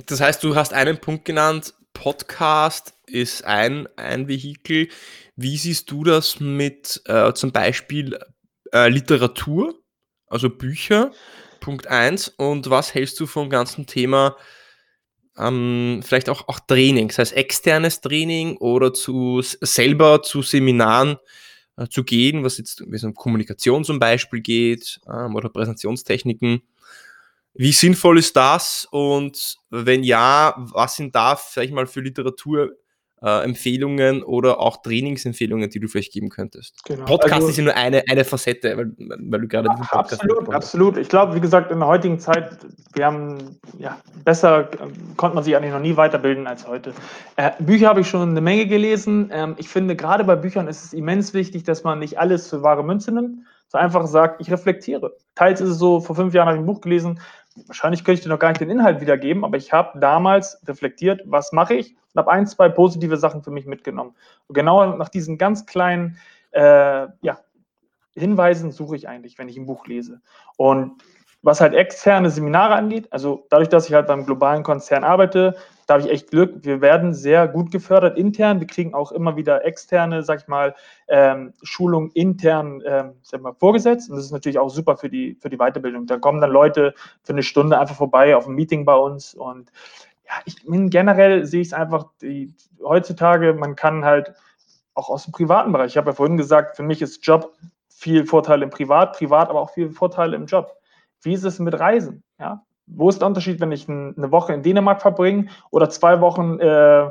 [0.06, 4.88] Das heißt, du hast einen Punkt genannt, Podcast ist ein, ein Vehikel.
[5.36, 8.18] Wie siehst du das mit äh, zum Beispiel
[8.72, 9.80] äh, Literatur,
[10.26, 11.12] also Bücher?
[11.60, 12.28] Punkt 1.
[12.28, 14.36] Und was hältst du vom ganzen Thema,
[15.38, 21.16] ähm, vielleicht auch, auch Training, das heißt externes Training oder zu selber zu Seminaren
[21.76, 26.62] äh, zu gehen, was jetzt wie es um Kommunikation zum Beispiel geht ähm, oder Präsentationstechniken.
[27.54, 28.86] Wie sinnvoll ist das?
[28.90, 32.72] Und wenn ja, was sind da vielleicht mal für Literatur
[33.22, 36.84] äh, Empfehlungen oder auch Trainingsempfehlungen, die du vielleicht geben könntest?
[36.84, 37.04] Genau.
[37.04, 40.54] Podcast also, ist ja nur eine, eine Facette, weil, weil du gerade diesen Podcast Absolut,
[40.54, 40.96] absolut.
[40.98, 42.58] Ich glaube, wie gesagt, in der heutigen Zeit,
[42.94, 44.68] wir haben, ja, besser
[45.16, 46.92] konnte man sich eigentlich noch nie weiterbilden als heute.
[47.36, 49.30] Äh, Bücher habe ich schon eine Menge gelesen.
[49.32, 52.62] Ähm, ich finde, gerade bei Büchern ist es immens wichtig, dass man nicht alles für
[52.62, 55.16] wahre Münze nimmt, sondern einfach sagt, ich reflektiere.
[55.34, 57.20] Teils ist es so, vor fünf Jahren habe ich ein Buch gelesen,
[57.66, 61.22] wahrscheinlich könnte ich dir noch gar nicht den Inhalt wiedergeben, aber ich habe damals reflektiert,
[61.24, 64.14] was mache ich und habe ein, zwei positive Sachen für mich mitgenommen.
[64.46, 66.18] Und genau nach diesen ganz kleinen
[66.52, 67.38] äh, ja,
[68.14, 70.20] Hinweisen suche ich eigentlich, wenn ich ein Buch lese.
[70.56, 71.02] Und
[71.46, 75.54] was halt externe Seminare angeht, also dadurch, dass ich halt beim globalen Konzern arbeite,
[75.86, 76.64] da habe ich echt Glück.
[76.64, 78.58] Wir werden sehr gut gefördert intern.
[78.58, 80.74] Wir kriegen auch immer wieder externe, sag ich mal,
[81.06, 84.10] ähm, Schulungen intern ähm, sag mal, vorgesetzt.
[84.10, 86.06] Und das ist natürlich auch super für die, für die Weiterbildung.
[86.06, 89.32] Da kommen dann Leute für eine Stunde einfach vorbei auf ein Meeting bei uns.
[89.32, 89.70] Und
[90.26, 90.56] ja, ich
[90.90, 94.34] generell sehe ich es einfach, die, heutzutage, man kann halt
[94.94, 97.52] auch aus dem privaten Bereich, ich habe ja vorhin gesagt, für mich ist Job
[97.88, 100.76] viel Vorteil im Privat, privat aber auch viel Vorteil im Job.
[101.26, 102.22] Wie ist es mit Reisen?
[102.38, 102.64] Ja?
[102.86, 107.06] Wo ist der Unterschied, wenn ich eine Woche in Dänemark verbringe oder zwei Wochen äh,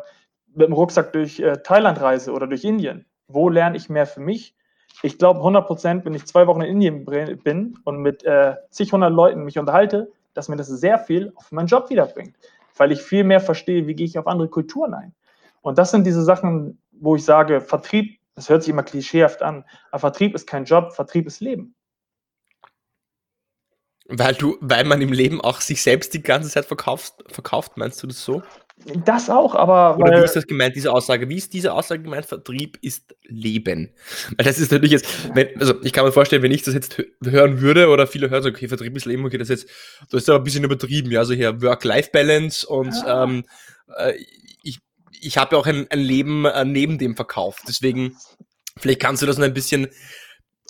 [0.53, 3.05] mit dem Rucksack durch äh, Thailand reise oder durch Indien?
[3.27, 4.55] Wo lerne ich mehr für mich?
[5.03, 7.05] Ich glaube 100 Prozent, wenn ich zwei Wochen in Indien
[7.43, 11.51] bin und mit äh, zig hundert Leuten mich unterhalte, dass mir das sehr viel auf
[11.51, 12.37] meinen Job wiederbringt,
[12.77, 15.13] weil ich viel mehr verstehe, wie gehe ich auf andere Kulturen ein.
[15.61, 19.65] Und das sind diese Sachen, wo ich sage, Vertrieb, das hört sich immer klischeehaft an,
[19.91, 21.74] aber Vertrieb ist kein Job, Vertrieb ist Leben.
[24.07, 28.03] Weil du, weil man im Leben auch sich selbst die ganze Zeit verkauft, verkauft, meinst
[28.03, 28.43] du das so?
[29.05, 29.97] Das auch, aber.
[29.97, 31.29] Oder wie ist das gemeint, diese Aussage?
[31.29, 32.25] Wie ist diese Aussage gemeint?
[32.25, 33.93] Vertrieb ist Leben.
[34.35, 37.01] Weil das ist natürlich jetzt, wenn, also ich kann mir vorstellen, wenn ich das jetzt
[37.23, 39.73] hören würde oder viele hören so, okay, Vertrieb ist Leben, okay, das ist jetzt,
[40.11, 43.23] das ist aber ein bisschen übertrieben, ja, also hier Work-Life-Balance und ja.
[43.23, 43.45] ähm,
[43.95, 44.13] äh,
[44.61, 44.79] ich,
[45.21, 47.61] ich habe ja auch ein, ein Leben äh, neben dem Verkauf.
[47.65, 48.17] Deswegen,
[48.77, 49.87] vielleicht kannst du das noch ein bisschen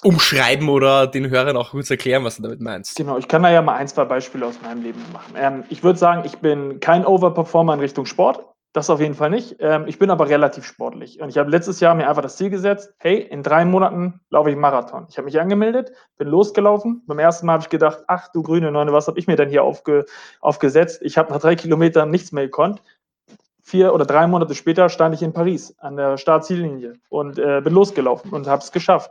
[0.06, 2.96] umschreiben oder den Hörern auch kurz erklären, was du damit meinst.
[2.96, 5.34] Genau, ich kann da ja mal ein, zwei Beispiele aus meinem Leben machen.
[5.36, 8.46] Ähm, ich würde sagen, ich bin kein Overperformer in Richtung Sport.
[8.72, 9.56] Das auf jeden Fall nicht.
[9.60, 11.22] Ähm, ich bin aber relativ sportlich.
[11.22, 14.52] Und ich habe letztes Jahr mir einfach das Ziel gesetzt, hey, in drei Monaten laufe
[14.52, 15.08] ich Marathon.
[15.10, 17.02] Ich habe mich angemeldet, bin losgelaufen.
[17.08, 19.50] Beim ersten Mal habe ich gedacht, ach du grüne Neune, was habe ich mir denn
[19.50, 20.06] hier aufge,
[20.42, 21.02] aufgesetzt?
[21.04, 22.84] Ich habe nach drei Kilometern nichts mehr gekonnt.
[23.68, 27.74] Vier oder drei Monate später stand ich in Paris an der Startziellinie und äh, bin
[27.74, 29.10] losgelaufen und habe es geschafft.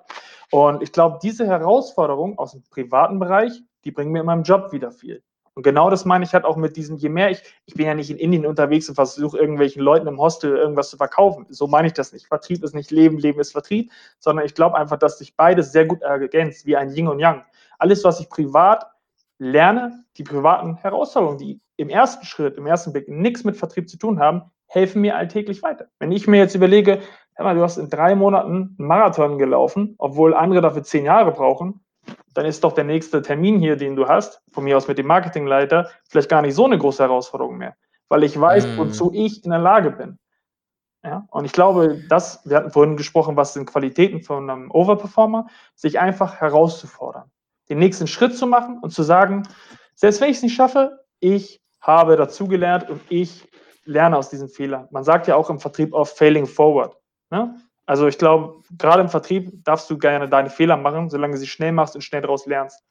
[0.53, 4.71] Und ich glaube, diese Herausforderung aus dem privaten Bereich, die bringen mir in meinem Job
[4.71, 5.25] wieder viel.
[5.55, 7.95] Und genau das meine ich halt auch mit diesem, je mehr ich, ich bin ja
[7.95, 11.47] nicht in Indien unterwegs und versuche irgendwelchen Leuten im Hostel irgendwas zu verkaufen.
[11.49, 12.29] So meine ich das nicht.
[12.29, 13.91] Vertrieb ist nicht Leben, Leben ist Vertrieb,
[14.21, 17.43] sondern ich glaube einfach, dass sich beides sehr gut ergänzt, wie ein Yin und Yang.
[17.81, 18.87] Alles, was ich privat
[19.45, 23.99] lerne, die privaten Herausforderungen, die im ersten Schritt, im ersten Blick nichts mit Vertrieb zu
[23.99, 25.87] tun haben, helfen mir alltäglich weiter.
[25.99, 27.01] Wenn ich mir jetzt überlege,
[27.39, 31.85] mal, du hast in drei Monaten einen Marathon gelaufen, obwohl andere dafür zehn Jahre brauchen,
[32.35, 35.07] dann ist doch der nächste Termin hier, den du hast, von mir aus mit dem
[35.07, 37.77] Marketingleiter, vielleicht gar nicht so eine große Herausforderung mehr,
[38.09, 38.79] weil ich weiß, mm.
[38.79, 40.19] wozu ich in der Lage bin.
[41.03, 41.27] Ja?
[41.31, 45.99] Und ich glaube, dass, wir hatten vorhin gesprochen, was sind Qualitäten von einem Overperformer, sich
[45.99, 47.31] einfach herauszufordern,
[47.69, 49.45] den nächsten Schritt zu machen und zu sagen,
[49.95, 53.47] selbst wenn ich es nicht schaffe, ich habe dazugelernt und ich
[53.85, 54.89] lerne aus diesen Fehlern.
[54.91, 56.97] Man sagt ja auch im Vertrieb oft failing forward.
[57.31, 57.61] Ne?
[57.87, 61.73] Also ich glaube, gerade im Vertrieb darfst du gerne deine Fehler machen, solange sie schnell
[61.73, 62.83] machst und schnell daraus lernst.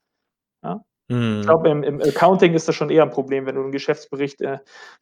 [0.63, 0.83] Ja?
[1.13, 1.41] Mhm.
[1.41, 4.41] Ich glaube, im, im, Accounting ist das schon eher ein Problem, wenn du einen Geschäftsbericht
[4.41, 4.57] äh,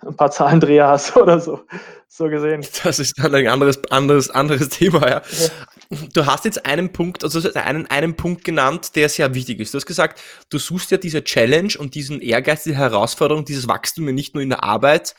[0.06, 1.62] ein paar Zahlendreher hast oder so.
[2.10, 2.66] So gesehen.
[2.84, 5.22] Das ist dann ein anderes, anderes, anderes Thema, ja.
[5.22, 5.98] ja.
[6.14, 9.74] Du hast jetzt einen Punkt, also einen, einen Punkt genannt, der sehr wichtig ist.
[9.74, 14.06] Du hast gesagt, du suchst ja diese Challenge und diesen Ehrgeiz, diese Herausforderung, dieses Wachstum
[14.08, 15.16] ja nicht nur in der Arbeit,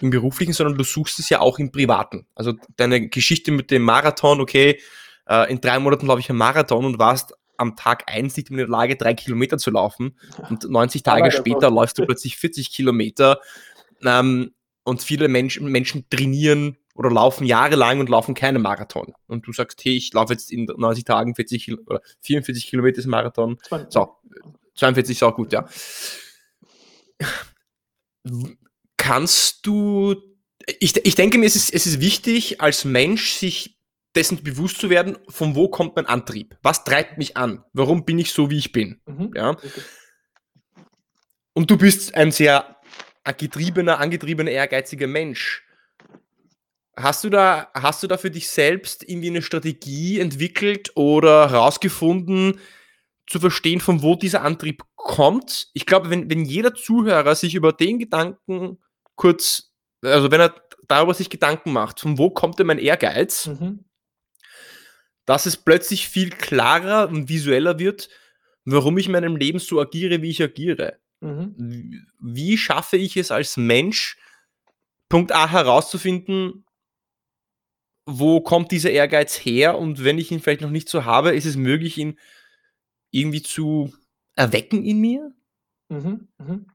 [0.00, 2.26] im Beruflichen, sondern du suchst es ja auch im Privaten.
[2.34, 4.80] Also deine Geschichte mit dem Marathon, okay,
[5.28, 8.58] äh, in drei Monaten laufe ich einen Marathon und warst am Tag eins nicht in
[8.58, 10.18] der Lage, drei Kilometer zu laufen.
[10.50, 13.40] Und 90 Tage später läufst du plötzlich 40 Kilometer.
[14.04, 14.52] Ähm,
[14.84, 19.14] und viele Menschen, Menschen trainieren oder laufen jahrelang und laufen keine Marathon.
[19.26, 23.06] Und du sagst, hey, ich laufe jetzt in 90 Tagen 40 oder 44 Kilometer ist
[23.06, 23.58] Marathon.
[23.88, 24.16] So,
[24.74, 25.68] 42 ist auch gut, ja.
[28.96, 30.16] Kannst du,
[30.80, 33.78] ich, ich denke mir, es ist, es ist wichtig, als Mensch sich
[34.14, 36.56] dessen bewusst zu werden, von wo kommt mein Antrieb?
[36.62, 37.64] Was treibt mich an?
[37.72, 39.00] Warum bin ich so, wie ich bin?
[39.06, 39.32] Mhm.
[39.34, 39.56] Ja.
[41.54, 42.76] Und du bist ein sehr
[43.36, 45.64] getriebener, angetriebener, ehrgeiziger Mensch.
[46.96, 52.60] Hast du da, hast du da für dich selbst irgendwie eine Strategie entwickelt oder herausgefunden,
[53.26, 55.68] zu verstehen, von wo dieser Antrieb kommt?
[55.72, 58.78] Ich glaube, wenn, wenn jeder Zuhörer sich über den Gedanken
[59.14, 59.72] kurz,
[60.02, 60.54] also wenn er
[60.88, 63.84] darüber sich Gedanken macht, von wo kommt denn mein Ehrgeiz, mhm
[65.24, 68.08] dass es plötzlich viel klarer und visueller wird,
[68.64, 70.98] warum ich in meinem Leben so agiere, wie ich agiere.
[71.20, 72.06] Mhm.
[72.20, 74.16] Wie schaffe ich es als Mensch,
[75.08, 76.64] Punkt A herauszufinden,
[78.06, 81.44] wo kommt dieser Ehrgeiz her und wenn ich ihn vielleicht noch nicht so habe, ist
[81.44, 82.18] es möglich, ihn
[83.10, 83.94] irgendwie zu
[84.34, 85.32] erwecken in mir?
[85.88, 86.66] Mhm, mhm.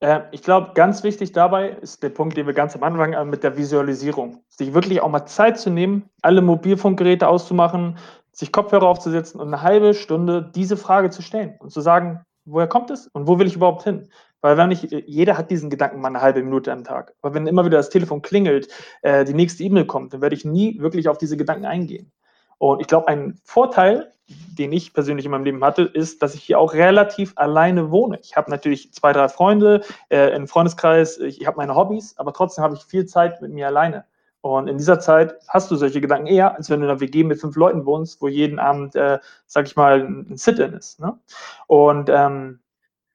[0.00, 3.30] Äh, ich glaube, ganz wichtig dabei ist der Punkt, den wir ganz am Anfang haben
[3.30, 4.42] mit der Visualisierung.
[4.48, 7.98] Sich wirklich auch mal Zeit zu nehmen, alle Mobilfunkgeräte auszumachen,
[8.32, 12.68] sich Kopfhörer aufzusetzen und eine halbe Stunde diese Frage zu stellen und zu sagen, woher
[12.68, 14.10] kommt es und wo will ich überhaupt hin?
[14.42, 17.14] Weil wenn nicht, jeder hat diesen Gedanken mal eine halbe Minute am Tag.
[17.22, 18.68] Aber wenn immer wieder das Telefon klingelt,
[19.02, 22.12] äh, die nächste E-Mail kommt, dann werde ich nie wirklich auf diese Gedanken eingehen.
[22.58, 26.42] Und ich glaube, ein Vorteil, den ich persönlich in meinem Leben hatte, ist, dass ich
[26.42, 28.18] hier auch relativ alleine wohne.
[28.22, 32.64] Ich habe natürlich zwei, drei Freunde, äh, einen Freundeskreis, ich, habe meine Hobbys, aber trotzdem
[32.64, 34.04] habe ich viel Zeit mit mir alleine.
[34.40, 37.24] Und in dieser Zeit hast du solche Gedanken eher, als wenn du in einer WG
[37.24, 41.00] mit fünf Leuten wohnst, wo jeden Abend, äh, sag ich mal, ein Sit-In ist.
[41.00, 41.18] Ne?
[41.66, 42.60] Und ähm,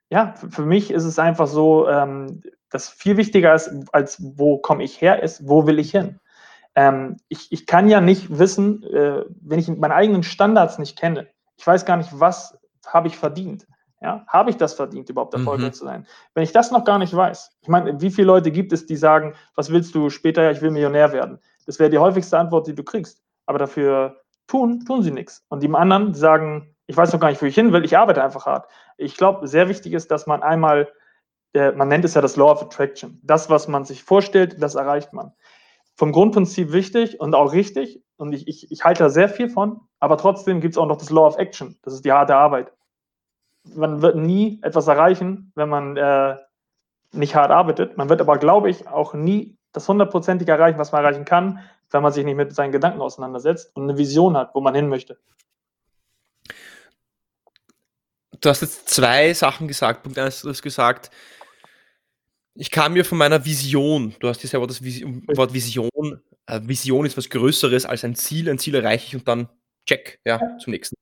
[0.09, 4.57] ja, für, für, mich ist es einfach so, ähm, dass viel wichtiger ist, als wo
[4.57, 6.19] komme ich her, ist, wo will ich hin?
[6.75, 11.27] Ähm, ich, ich kann ja nicht wissen, äh, wenn ich meine eigenen Standards nicht kenne,
[11.57, 12.57] ich weiß gar nicht, was
[12.87, 13.67] habe ich verdient.
[14.01, 15.73] Ja, habe ich das verdient, überhaupt erfolgreich mhm.
[15.73, 16.07] zu sein?
[16.33, 18.95] Wenn ich das noch gar nicht weiß, ich meine, wie viele Leute gibt es, die
[18.95, 20.41] sagen, was willst du später?
[20.41, 21.37] Ja, ich will Millionär werden.
[21.67, 23.21] Das wäre die häufigste Antwort, die du kriegst.
[23.45, 25.45] Aber dafür tun, tun sie nichts.
[25.49, 28.23] Und die anderen sagen, ich weiß noch gar nicht, wo ich hin will, ich arbeite
[28.23, 28.71] einfach hart.
[28.97, 30.91] Ich glaube, sehr wichtig ist, dass man einmal,
[31.53, 33.19] äh, man nennt es ja das Law of Attraction.
[33.21, 35.31] Das, was man sich vorstellt, das erreicht man
[35.95, 38.01] vom Grundprinzip wichtig und auch richtig.
[38.17, 39.81] Und ich, ich, ich halte da sehr viel von.
[39.99, 41.77] Aber trotzdem gibt es auch noch das Law of Action.
[41.83, 42.71] Das ist die harte Arbeit.
[43.63, 46.37] Man wird nie etwas erreichen, wenn man äh,
[47.11, 47.97] nicht hart arbeitet.
[47.97, 51.59] Man wird aber, glaube ich, auch nie das hundertprozentig erreichen, was man erreichen kann,
[51.91, 54.89] wenn man sich nicht mit seinen Gedanken auseinandersetzt und eine Vision hat, wo man hin
[54.89, 55.17] möchte.
[58.39, 60.03] Du hast jetzt zwei Sachen gesagt.
[60.03, 61.11] Punkt eins, du hast gesagt,
[62.55, 65.89] ich kam mir von meiner Vision, du hast ja selber das Wort Vision,
[66.45, 69.49] äh, Vision ist was Größeres als ein Ziel, ein Ziel erreiche ich und dann
[69.85, 70.95] check, ja, zum nächsten.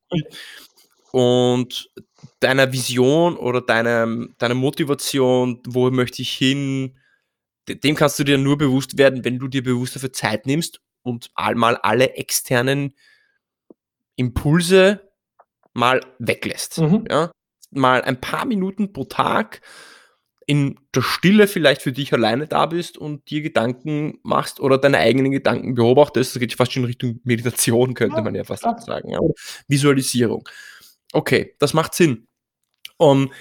[1.11, 1.89] Und
[2.39, 6.97] deiner Vision oder deiner, deiner Motivation, wo möchte ich hin,
[7.67, 11.31] dem kannst du dir nur bewusst werden, wenn du dir bewusst dafür Zeit nimmst und
[11.35, 12.93] mal alle externen
[14.15, 15.11] Impulse
[15.73, 16.79] mal weglässt.
[16.79, 17.05] Mhm.
[17.09, 17.31] Ja?
[17.71, 19.61] Mal ein paar Minuten pro Tag
[20.49, 24.97] in der Stille vielleicht für dich alleine da bist und dir Gedanken machst oder deine
[24.97, 29.11] eigenen Gedanken beobachtest, das geht fast schon in Richtung Meditation, könnte man ja fast sagen.
[29.11, 29.19] Ja.
[29.67, 30.49] Visualisierung.
[31.13, 32.25] Okay, das macht Sinn.
[32.97, 33.31] Und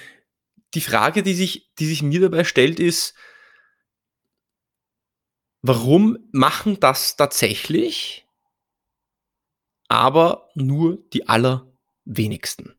[0.74, 3.14] die Frage, die sich, die sich mir dabei stellt, ist,
[5.62, 8.26] warum machen das tatsächlich
[9.88, 12.74] aber nur die allerwenigsten.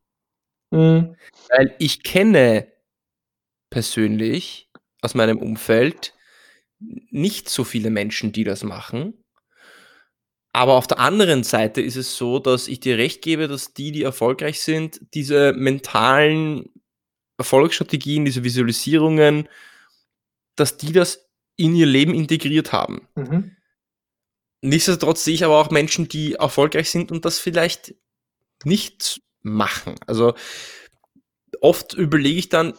[0.70, 1.16] Mhm.
[1.48, 2.69] Weil ich kenne
[3.70, 4.68] persönlich
[5.00, 6.14] aus meinem Umfeld
[6.78, 9.14] nicht so viele Menschen, die das machen.
[10.52, 13.92] Aber auf der anderen Seite ist es so, dass ich dir recht gebe, dass die,
[13.92, 16.68] die erfolgreich sind, diese mentalen
[17.38, 19.48] Erfolgsstrategien, diese Visualisierungen,
[20.56, 23.06] dass die das in ihr Leben integriert haben.
[23.14, 23.56] Mhm.
[24.62, 27.94] Nichtsdestotrotz sehe ich aber auch Menschen, die erfolgreich sind und das vielleicht
[28.64, 29.94] nicht machen.
[30.06, 30.34] Also
[31.60, 32.74] oft überlege ich dann,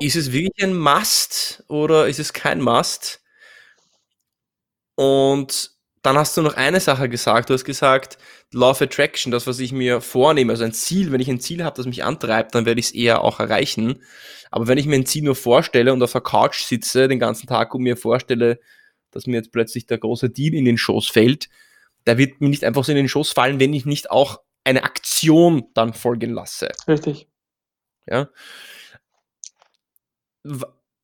[0.00, 3.22] ist es wirklich ein Must oder ist es kein Must?
[4.94, 5.70] Und
[6.02, 7.50] dann hast du noch eine Sache gesagt.
[7.50, 8.18] Du hast gesagt,
[8.52, 11.64] Law of Attraction, das, was ich mir vornehme, also ein Ziel, wenn ich ein Ziel
[11.64, 14.02] habe, das mich antreibt, dann werde ich es eher auch erreichen.
[14.50, 17.48] Aber wenn ich mir ein Ziel nur vorstelle und auf der Couch sitze den ganzen
[17.48, 18.60] Tag und mir vorstelle,
[19.10, 21.48] dass mir jetzt plötzlich der große Deal in den Schoß fällt,
[22.06, 24.84] der wird mir nicht einfach so in den Schoß fallen, wenn ich nicht auch eine
[24.84, 26.68] Aktion dann folgen lasse.
[26.86, 27.28] Richtig.
[28.08, 28.28] Ja.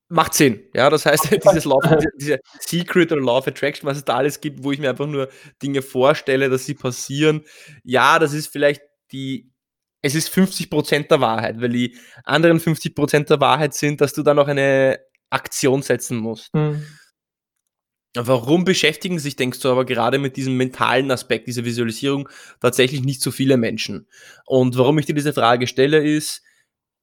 [0.08, 0.60] Macht Sinn.
[0.74, 1.80] Ja, das heißt, dieses Law,
[2.18, 5.06] diese Secret oder Law of Attraction, was es da alles gibt, wo ich mir einfach
[5.06, 5.30] nur
[5.62, 7.44] Dinge vorstelle, dass sie passieren.
[7.82, 8.82] Ja, das ist vielleicht
[9.12, 9.50] die,
[10.02, 14.36] es ist 50% der Wahrheit, weil die anderen 50% der Wahrheit sind, dass du dann
[14.36, 16.52] noch eine Aktion setzen musst.
[16.52, 16.84] Mhm.
[18.14, 22.28] Warum beschäftigen sich, denkst du, aber gerade mit diesem mentalen Aspekt, dieser Visualisierung
[22.60, 24.06] tatsächlich nicht so viele Menschen?
[24.44, 26.42] Und warum ich dir diese Frage stelle, ist,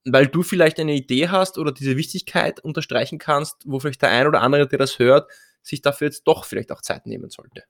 [0.05, 4.27] weil du vielleicht eine Idee hast oder diese Wichtigkeit unterstreichen kannst, wo vielleicht der ein
[4.27, 5.29] oder andere, der das hört,
[5.61, 7.63] sich dafür jetzt doch vielleicht auch Zeit nehmen sollte.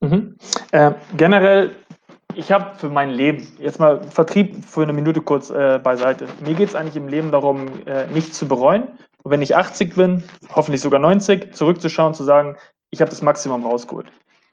[0.00, 0.36] Mhm.
[0.72, 1.76] Äh, generell,
[2.34, 6.26] ich habe für mein Leben, jetzt mal Vertrieb für eine Minute kurz äh, beiseite.
[6.40, 8.88] Mir geht es eigentlich im Leben darum, äh, nichts zu bereuen.
[9.22, 10.22] Und wenn ich 80 bin,
[10.54, 12.56] hoffentlich sogar 90, zurückzuschauen, zu sagen,
[12.90, 14.06] ich habe das Maximum rausgeholt.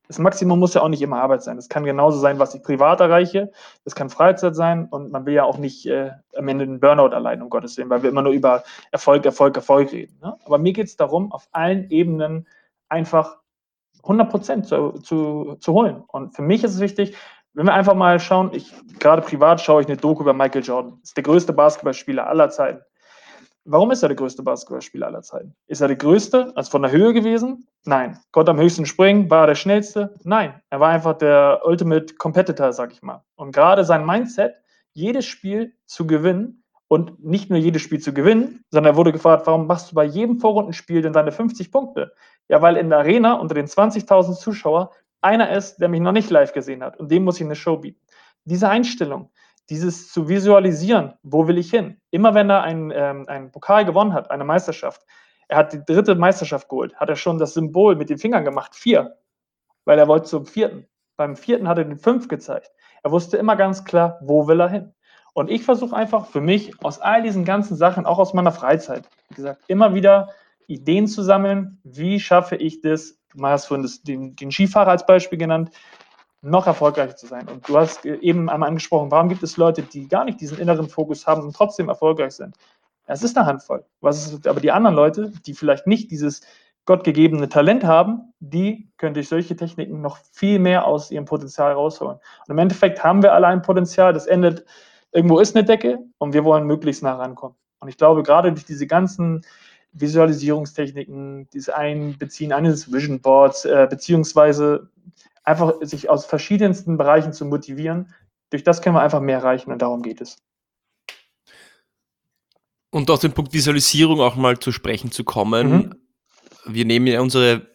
[0.08, 1.58] Das Maximum muss ja auch nicht immer Arbeit sein.
[1.58, 3.52] Es kann genauso sein, was ich privat erreiche.
[3.84, 7.14] Es kann Freizeit sein und man will ja auch nicht äh, am Ende einen Burnout
[7.14, 10.18] allein, um Gottes Willen, weil wir immer nur über Erfolg, Erfolg, Erfolg reden.
[10.22, 10.36] Ne?
[10.46, 12.48] Aber mir geht es darum, auf allen Ebenen
[12.90, 13.38] einfach
[14.04, 16.04] 100 Prozent zu, zu, zu holen.
[16.08, 17.16] Und für mich ist es wichtig,
[17.54, 21.00] wenn wir einfach mal schauen, ich gerade privat schaue ich eine Doku über Michael Jordan.
[21.04, 22.84] Ist der größte Basketballspieler aller Zeiten.
[23.70, 25.54] Warum ist er der größte Basketballspieler aller Zeiten?
[25.68, 27.68] Ist er der größte, also von der Höhe gewesen?
[27.84, 28.18] Nein.
[28.32, 29.30] Konnte am höchsten springen?
[29.30, 30.14] War er der schnellste?
[30.24, 30.62] Nein.
[30.70, 33.26] Er war einfach der Ultimate Competitor, sag ich mal.
[33.36, 34.56] Und gerade sein Mindset,
[34.94, 39.46] jedes Spiel zu gewinnen und nicht nur jedes Spiel zu gewinnen, sondern er wurde gefragt,
[39.48, 42.14] warum machst du bei jedem Vorrundenspiel denn deine 50 Punkte?
[42.48, 46.30] Ja, weil in der Arena unter den 20.000 Zuschauer einer ist, der mich noch nicht
[46.30, 48.00] live gesehen hat und dem muss ich eine Show bieten.
[48.46, 49.30] Diese Einstellung,
[49.70, 52.00] dieses zu visualisieren, wo will ich hin?
[52.12, 55.02] Immer wenn er einen, ähm, einen Pokal gewonnen hat, eine Meisterschaft,
[55.48, 58.76] er hat die dritte Meisterschaft geholt, hat er schon das Symbol mit den Fingern gemacht,
[58.76, 59.18] vier,
[59.86, 60.88] weil er wollte zum vierten.
[61.16, 62.72] Beim vierten hat er den fünf gezeigt.
[63.04, 64.94] Er wusste immer ganz klar, wo will er hin.
[65.34, 69.08] Und ich versuche einfach für mich aus all diesen ganzen Sachen, auch aus meiner Freizeit,
[69.30, 70.30] wie gesagt, immer wieder
[70.68, 75.06] Ideen zu sammeln, wie schaffe ich das, du hast vorhin das, den, den Skifahrer als
[75.06, 75.72] Beispiel genannt,
[76.50, 77.48] noch erfolgreicher zu sein.
[77.48, 80.90] Und du hast eben einmal angesprochen, warum gibt es Leute, die gar nicht diesen inneren
[80.90, 82.56] Fokus haben und trotzdem erfolgreich sind?
[83.06, 83.86] Es ist eine Handvoll.
[84.02, 86.42] Was ist, aber die anderen Leute, die vielleicht nicht dieses
[86.86, 92.18] gottgegebene Talent haben, die können durch solche Techniken noch viel mehr aus ihrem Potenzial rausholen.
[92.18, 94.66] Und im Endeffekt haben wir alle ein Potenzial, das endet,
[95.12, 97.58] irgendwo ist eine Decke und wir wollen möglichst nah rankommen.
[97.80, 99.42] Und ich glaube, gerade durch diese ganzen
[99.94, 104.90] Visualisierungstechniken, dieses Einbeziehen eines Vision Boards, äh, beziehungsweise
[105.48, 108.14] einfach sich aus verschiedensten Bereichen zu motivieren.
[108.50, 110.38] Durch das können wir einfach mehr erreichen und darum geht es.
[112.90, 115.72] Und auf den Punkt Visualisierung auch mal zu sprechen zu kommen.
[115.72, 115.96] Mhm.
[116.66, 117.68] Wir nehmen ja unsere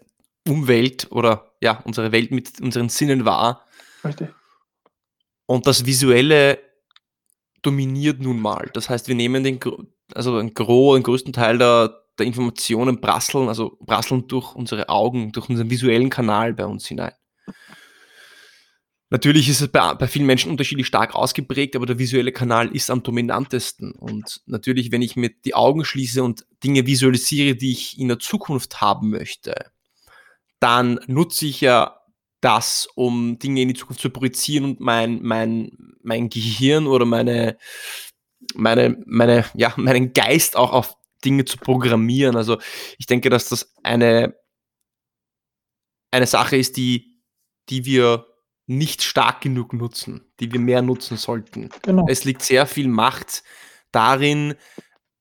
[0.47, 3.64] Umwelt oder ja, unsere Welt mit unseren Sinnen wahr.
[4.05, 4.29] Richtig.
[5.47, 6.59] Und das Visuelle
[7.62, 8.70] dominiert nun mal.
[8.75, 9.61] Das heißt, wir nehmen den,
[10.14, 15.33] also einen Gros, den größten Teil der, der Informationen prasseln, also prasseln durch unsere Augen,
[15.33, 17.12] durch unseren visuellen Kanal bei uns hinein.
[19.12, 22.90] Natürlich ist es bei, bei, vielen Menschen unterschiedlich stark ausgeprägt, aber der visuelle Kanal ist
[22.90, 23.93] am dominantesten.
[23.93, 28.18] Und natürlich, wenn ich mir die Augen schließe und Dinge visualisiere, die ich in der
[28.18, 29.70] Zukunft haben möchte,
[30.61, 32.01] dann nutze ich ja
[32.40, 35.72] das, um Dinge in die Zukunft zu projizieren und mein, mein,
[36.03, 37.59] mein Gehirn oder meine,
[38.55, 42.34] meine, meine, ja, meinen Geist auch auf Dinge zu programmieren.
[42.34, 42.57] Also
[42.97, 44.34] ich denke, dass das eine,
[46.11, 47.12] eine Sache ist, die,
[47.69, 48.27] die wir
[48.67, 51.69] nicht stark genug nutzen, die wir mehr nutzen sollten.
[51.83, 52.07] Genau.
[52.09, 53.43] Es liegt sehr viel Macht
[53.91, 54.55] darin,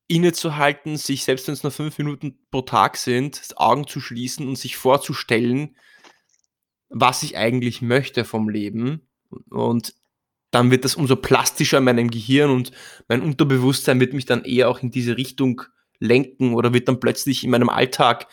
[0.07, 4.57] innezuhalten, sich selbst wenn es nur fünf Minuten pro Tag sind, Augen zu schließen und
[4.57, 5.77] sich vorzustellen,
[6.89, 9.07] was ich eigentlich möchte vom Leben
[9.49, 9.95] Und
[10.51, 12.71] dann wird das umso plastischer in meinem Gehirn und
[13.07, 15.61] mein Unterbewusstsein wird mich dann eher auch in diese Richtung
[15.99, 18.27] lenken oder wird dann plötzlich in meinem Alltag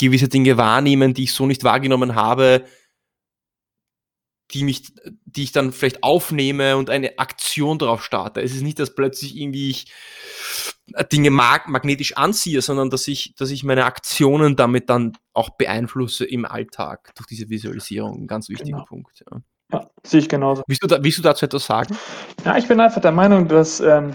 [0.00, 2.64] gewisse Dinge wahrnehmen, die ich so nicht wahrgenommen habe,
[4.52, 4.92] die mich,
[5.24, 8.40] die ich dann vielleicht aufnehme und eine Aktion darauf starte.
[8.40, 9.92] Es ist nicht, dass plötzlich irgendwie ich
[11.10, 16.24] Dinge mag, magnetisch anziehe, sondern dass ich, dass ich meine Aktionen damit dann auch beeinflusse
[16.24, 18.22] im Alltag durch diese Visualisierung.
[18.22, 18.84] Ein ganz wichtiger genau.
[18.84, 19.24] Punkt.
[19.30, 19.40] Ja.
[19.72, 19.90] ja.
[20.04, 20.62] sehe ich genauso.
[20.66, 21.96] Willst du, da, willst du dazu etwas sagen?
[22.44, 24.12] Ja, ich bin einfach der Meinung, dass ähm,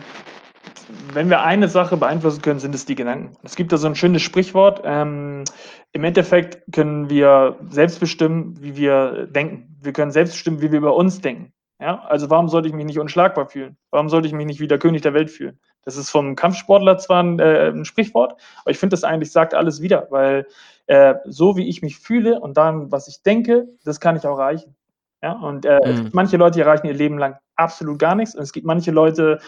[1.14, 3.36] wenn wir eine Sache beeinflussen können, sind es die Gedanken.
[3.44, 4.82] Es gibt da so ein schönes Sprichwort.
[4.84, 5.44] Ähm,
[5.92, 9.78] Im Endeffekt können wir selbst bestimmen, wie wir denken.
[9.82, 11.54] Wir können selbst bestimmen, wie wir über uns denken.
[11.80, 12.04] Ja?
[12.04, 13.78] Also warum sollte ich mich nicht unschlagbar fühlen?
[13.92, 15.60] Warum sollte ich mich nicht wie der König der Welt fühlen?
[15.84, 19.54] Das ist vom Kampfsportler zwar ein, äh, ein Sprichwort, aber ich finde, das eigentlich sagt
[19.54, 20.48] alles wieder, weil
[20.88, 24.38] äh, so wie ich mich fühle und dann, was ich denke, das kann ich auch
[24.38, 24.76] erreichen.
[25.22, 25.34] Ja?
[25.34, 26.10] Und äh, mhm.
[26.14, 29.40] manche Leute erreichen ihr Leben lang absolut gar nichts und es gibt manche Leute,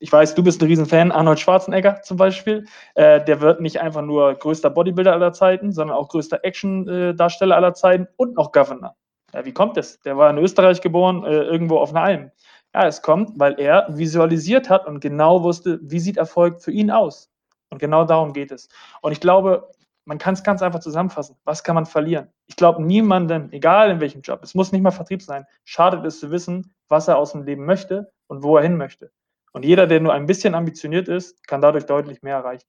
[0.00, 2.66] ich weiß, du bist ein Riesenfan, Arnold Schwarzenegger zum Beispiel.
[2.94, 7.74] Äh, der wird nicht einfach nur größter Bodybuilder aller Zeiten, sondern auch größter Action-Darsteller aller
[7.74, 8.96] Zeiten und noch Governor.
[9.34, 10.00] Ja, wie kommt es?
[10.00, 12.30] Der war in Österreich geboren, äh, irgendwo auf einer Alm.
[12.74, 16.90] Ja, es kommt, weil er visualisiert hat und genau wusste, wie sieht Erfolg für ihn
[16.90, 17.30] aus.
[17.68, 18.68] Und genau darum geht es.
[19.02, 19.68] Und ich glaube,
[20.06, 21.36] man kann es ganz einfach zusammenfassen.
[21.44, 22.28] Was kann man verlieren?
[22.46, 26.20] Ich glaube, niemandem, egal in welchem Job, es muss nicht mal Vertrieb sein, schadet es
[26.20, 29.12] zu wissen, was er aus dem Leben möchte und wo er hin möchte.
[29.52, 32.66] Und jeder, der nur ein bisschen ambitioniert ist, kann dadurch deutlich mehr erreichen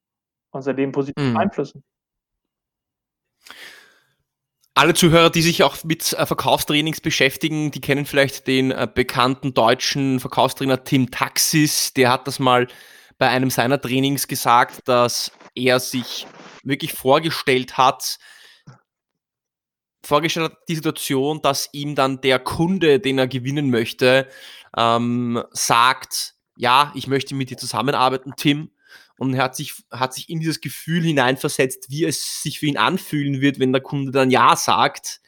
[0.52, 1.34] und sein Leben positiv mhm.
[1.34, 1.84] beeinflussen.
[4.74, 9.54] Alle Zuhörer, die sich auch mit äh, Verkaufstrainings beschäftigen, die kennen vielleicht den äh, bekannten
[9.54, 11.94] deutschen Verkaufstrainer Tim Taxis.
[11.94, 12.68] Der hat das mal
[13.18, 16.26] bei einem seiner Trainings gesagt, dass er sich
[16.64, 18.18] wirklich vorgestellt hat,
[20.04, 24.28] vorgestellt hat die Situation, dass ihm dann der Kunde, den er gewinnen möchte,
[24.78, 28.72] ähm, sagt, ja, ich möchte mit dir zusammenarbeiten, Tim.
[29.18, 32.78] Und er hat sich, hat sich in dieses Gefühl hineinversetzt, wie es sich für ihn
[32.78, 35.22] anfühlen wird, wenn der Kunde dann Ja sagt,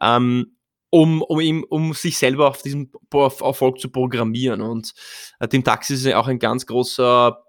[0.00, 0.56] ähm,
[0.90, 4.60] um, um, ihm, um sich selber auf diesen Erfolg zu programmieren.
[4.60, 4.92] Und
[5.40, 7.42] äh, Tim Taxi ist ja auch ein ganz großer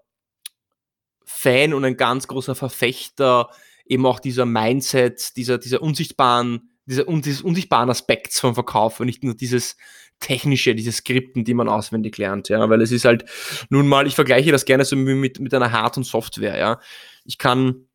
[1.26, 3.50] Fan und ein ganz großer Verfechter
[3.86, 9.24] eben auch dieser Mindset, dieser, dieser unsichtbaren, dieser, dieses unsichtbaren Aspekts vom Verkauf und nicht
[9.24, 9.76] nur dieses
[10.20, 13.24] technische, diese Skripten, die man auswendig lernt, ja, weil es ist halt,
[13.68, 16.80] nun mal, ich vergleiche das gerne so mit, mit einer Hard- und Software, ja.
[17.24, 17.86] Ich kann,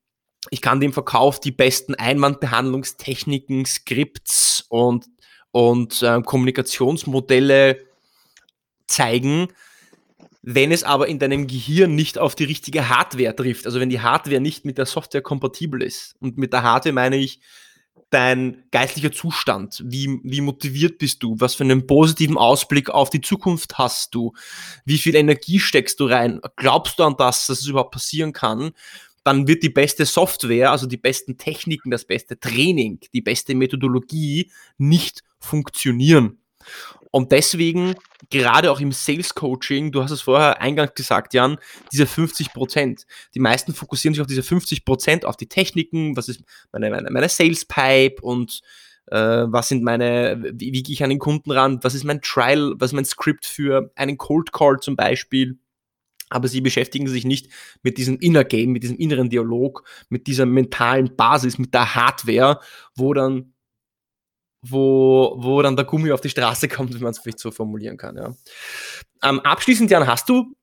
[0.49, 5.05] ich kann dem Verkauf die besten Einwandbehandlungstechniken, Skripts und,
[5.51, 7.83] und äh, Kommunikationsmodelle
[8.87, 9.47] zeigen,
[10.41, 14.01] wenn es aber in deinem Gehirn nicht auf die richtige Hardware trifft, also wenn die
[14.01, 16.15] Hardware nicht mit der Software kompatibel ist.
[16.19, 17.41] Und mit der Hardware meine ich,
[18.09, 19.81] dein geistlicher Zustand?
[19.85, 21.35] Wie, wie motiviert bist du?
[21.39, 24.33] Was für einen positiven Ausblick auf die Zukunft hast du?
[24.85, 26.41] Wie viel Energie steckst du rein?
[26.55, 28.71] Glaubst du an das, dass es überhaupt passieren kann?
[29.23, 34.51] Dann wird die beste Software, also die besten Techniken, das beste Training, die beste Methodologie
[34.77, 36.39] nicht funktionieren.
[37.11, 37.95] Und deswegen,
[38.29, 41.57] gerade auch im Sales Coaching, du hast es vorher eingangs gesagt, Jan,
[41.91, 43.05] diese 50 Prozent.
[43.33, 47.09] Die meisten fokussieren sich auf diese 50 Prozent, auf die Techniken, was ist meine, meine,
[47.09, 48.61] meine Sales Pipe und
[49.07, 52.21] äh, was sind meine, wie, wie gehe ich an den Kunden ran, was ist mein
[52.21, 55.57] Trial, was ist mein Script für einen Cold Call zum Beispiel.
[56.31, 57.49] Aber sie beschäftigen sich nicht
[57.81, 62.59] mit diesem Inner Game, mit diesem inneren Dialog, mit dieser mentalen Basis, mit der Hardware,
[62.93, 63.53] wo dann
[64.61, 67.97] wo, wo dann der Gummi auf die Straße kommt, wenn man es vielleicht so formulieren
[67.97, 68.17] kann.
[68.17, 68.33] Ja.
[69.23, 70.55] Ähm, abschließend, Jan, hast du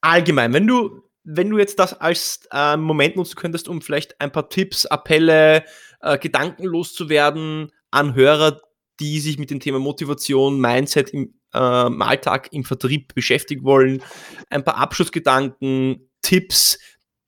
[0.00, 4.32] allgemein, wenn du, wenn du jetzt das als äh, Moment nutzen könntest, um vielleicht ein
[4.32, 5.64] paar Tipps, Appelle,
[6.00, 8.60] äh, Gedanken loszuwerden an Hörer,
[9.00, 14.02] die sich mit dem Thema Motivation, Mindset im, äh, im Alltag, im Vertrieb beschäftigen wollen,
[14.48, 16.78] ein paar Abschlussgedanken, Tipps,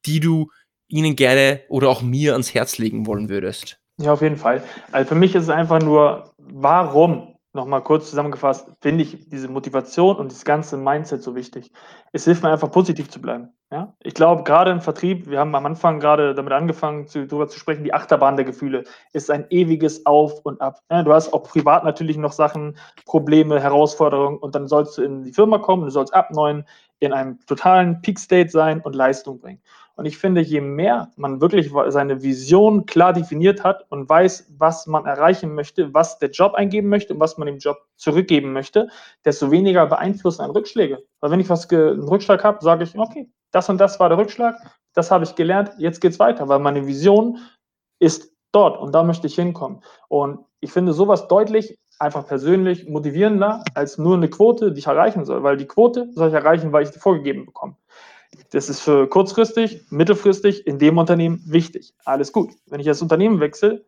[0.05, 0.51] die du
[0.89, 3.82] ihnen gerne oder auch mir ans Herz legen wollen würdest.
[3.99, 4.63] Ja, auf jeden Fall.
[4.91, 10.17] Also für mich ist es einfach nur, warum, nochmal kurz zusammengefasst, finde ich diese Motivation
[10.17, 11.71] und das ganze Mindset so wichtig.
[12.13, 13.51] Es hilft mir einfach positiv zu bleiben.
[13.71, 13.95] Ja?
[14.01, 17.59] Ich glaube, gerade im Vertrieb, wir haben am Anfang gerade damit angefangen, zu, darüber zu
[17.59, 20.81] sprechen, die Achterbahn der Gefühle ist ein ewiges Auf und Ab.
[20.91, 25.23] Ja, du hast auch privat natürlich noch Sachen, Probleme, Herausforderungen und dann sollst du in
[25.25, 26.65] die Firma kommen, du sollst ab neun
[27.01, 29.61] in einem totalen Peak State sein und Leistung bringen.
[29.97, 34.87] Und ich finde, je mehr man wirklich seine Vision klar definiert hat und weiß, was
[34.87, 38.89] man erreichen möchte, was der Job eingeben möchte und was man dem Job zurückgeben möchte,
[39.25, 41.03] desto weniger beeinflussen ein Rückschläge.
[41.21, 44.19] Weil wenn ich was einen Rückschlag habe, sage ich, okay, das und das war der
[44.19, 44.57] Rückschlag,
[44.95, 47.39] das habe ich gelernt, jetzt geht's weiter, weil meine Vision
[47.99, 49.83] ist dort und da möchte ich hinkommen.
[50.09, 55.25] Und Ich finde sowas deutlich, einfach persönlich motivierender als nur eine Quote, die ich erreichen
[55.25, 57.77] soll, weil die Quote soll ich erreichen, weil ich die vorgegeben bekomme.
[58.51, 61.95] Das ist für kurzfristig, mittelfristig in dem Unternehmen wichtig.
[62.05, 62.51] Alles gut.
[62.67, 63.85] Wenn ich das Unternehmen wechsle,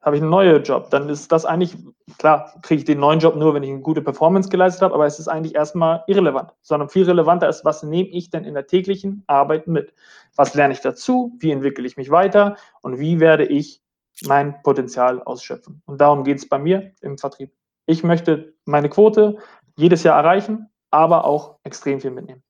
[0.00, 0.90] habe ich einen neuen Job.
[0.90, 1.76] Dann ist das eigentlich,
[2.18, 5.06] klar, kriege ich den neuen Job nur, wenn ich eine gute Performance geleistet habe, aber
[5.06, 8.66] es ist eigentlich erstmal irrelevant, sondern viel relevanter ist, was nehme ich denn in der
[8.66, 9.92] täglichen Arbeit mit?
[10.36, 11.36] Was lerne ich dazu?
[11.40, 12.56] Wie entwickle ich mich weiter?
[12.82, 13.82] Und wie werde ich
[14.26, 15.82] mein Potenzial ausschöpfen?
[15.86, 17.52] Und darum geht es bei mir im Vertrieb.
[17.86, 19.38] Ich möchte meine Quote
[19.76, 22.42] jedes Jahr erreichen, aber auch extrem viel mitnehmen.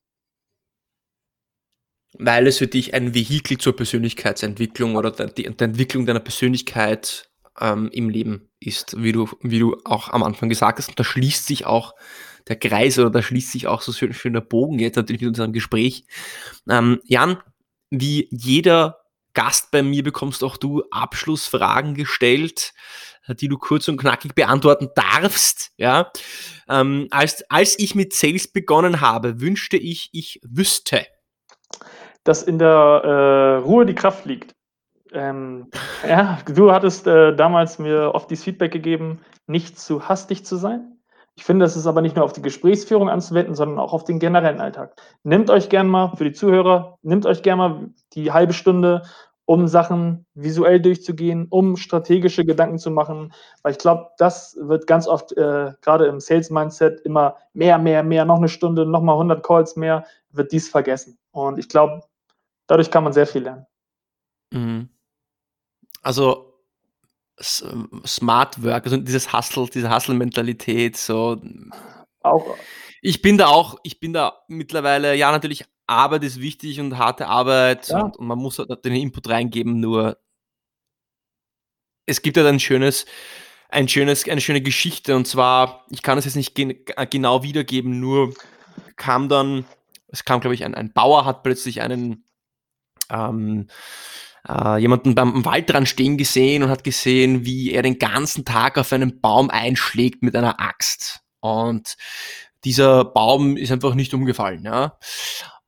[2.15, 7.29] Weil es für dich ein Vehikel zur Persönlichkeitsentwicklung oder der, der Entwicklung deiner Persönlichkeit
[7.61, 10.89] ähm, im Leben ist, wie du, wie du auch am Anfang gesagt hast.
[10.89, 11.95] Und da schließt sich auch
[12.49, 15.29] der Kreis oder da schließt sich auch so schön, schön der Bogen jetzt natürlich mit
[15.29, 16.05] unserem Gespräch.
[16.69, 17.39] Ähm, Jan,
[17.91, 19.01] wie jeder
[19.35, 22.73] Gast bei mir bekommst auch du Abschlussfragen gestellt,
[23.29, 25.71] die du kurz und knackig beantworten darfst.
[25.77, 26.11] Ja,
[26.69, 31.07] ähm, als, als ich mit Sales begonnen habe, wünschte ich, ich wüsste,
[32.29, 34.55] dass in der äh, Ruhe die Kraft liegt.
[35.13, 35.69] Ähm,
[36.07, 40.99] ja, du hattest äh, damals mir oft dieses Feedback gegeben, nicht zu hastig zu sein.
[41.37, 44.19] Ich finde, das ist aber nicht nur auf die Gesprächsführung anzuwenden, sondern auch auf den
[44.19, 45.01] generellen Alltag.
[45.23, 49.03] Nehmt euch gern mal für die Zuhörer, nehmt euch gern mal die halbe Stunde,
[49.47, 55.09] um Sachen visuell durchzugehen, um strategische Gedanken zu machen, weil ich glaube, das wird ganz
[55.09, 59.15] oft äh, gerade im Sales Mindset immer mehr, mehr, mehr, noch eine Stunde, noch mal
[59.15, 61.17] 100 Calls mehr, wird dies vergessen.
[61.31, 62.03] Und ich glaube,
[62.69, 63.67] dadurch kann man sehr viel lernen.
[64.53, 64.89] Mhm
[66.03, 66.55] also
[67.41, 71.41] Smart Work, also dieses Hustle, diese Hustle-Mentalität, so.
[72.21, 72.57] Auch.
[73.01, 77.29] Ich bin da auch, ich bin da mittlerweile, ja, natürlich, Arbeit ist wichtig und harte
[77.29, 78.03] Arbeit ja.
[78.03, 80.19] und, und, man muss halt den Input reingeben, nur
[82.07, 83.07] es gibt halt ein schönes,
[83.69, 86.75] ein schönes, eine schöne Geschichte und zwar, ich kann es jetzt nicht gen
[87.11, 88.35] genau wiedergeben, nur
[88.97, 89.65] kam dann,
[90.09, 92.28] es kam, glaube ich, ein, ein Bauer hat plötzlich einen,
[93.11, 93.69] ähm,
[94.49, 98.93] äh, jemanden beim Waldrand stehen gesehen und hat gesehen, wie er den ganzen Tag auf
[98.93, 101.21] einen Baum einschlägt mit einer Axt.
[101.41, 101.97] Und
[102.65, 104.65] dieser Baum ist einfach nicht umgefallen.
[104.65, 104.99] Ja?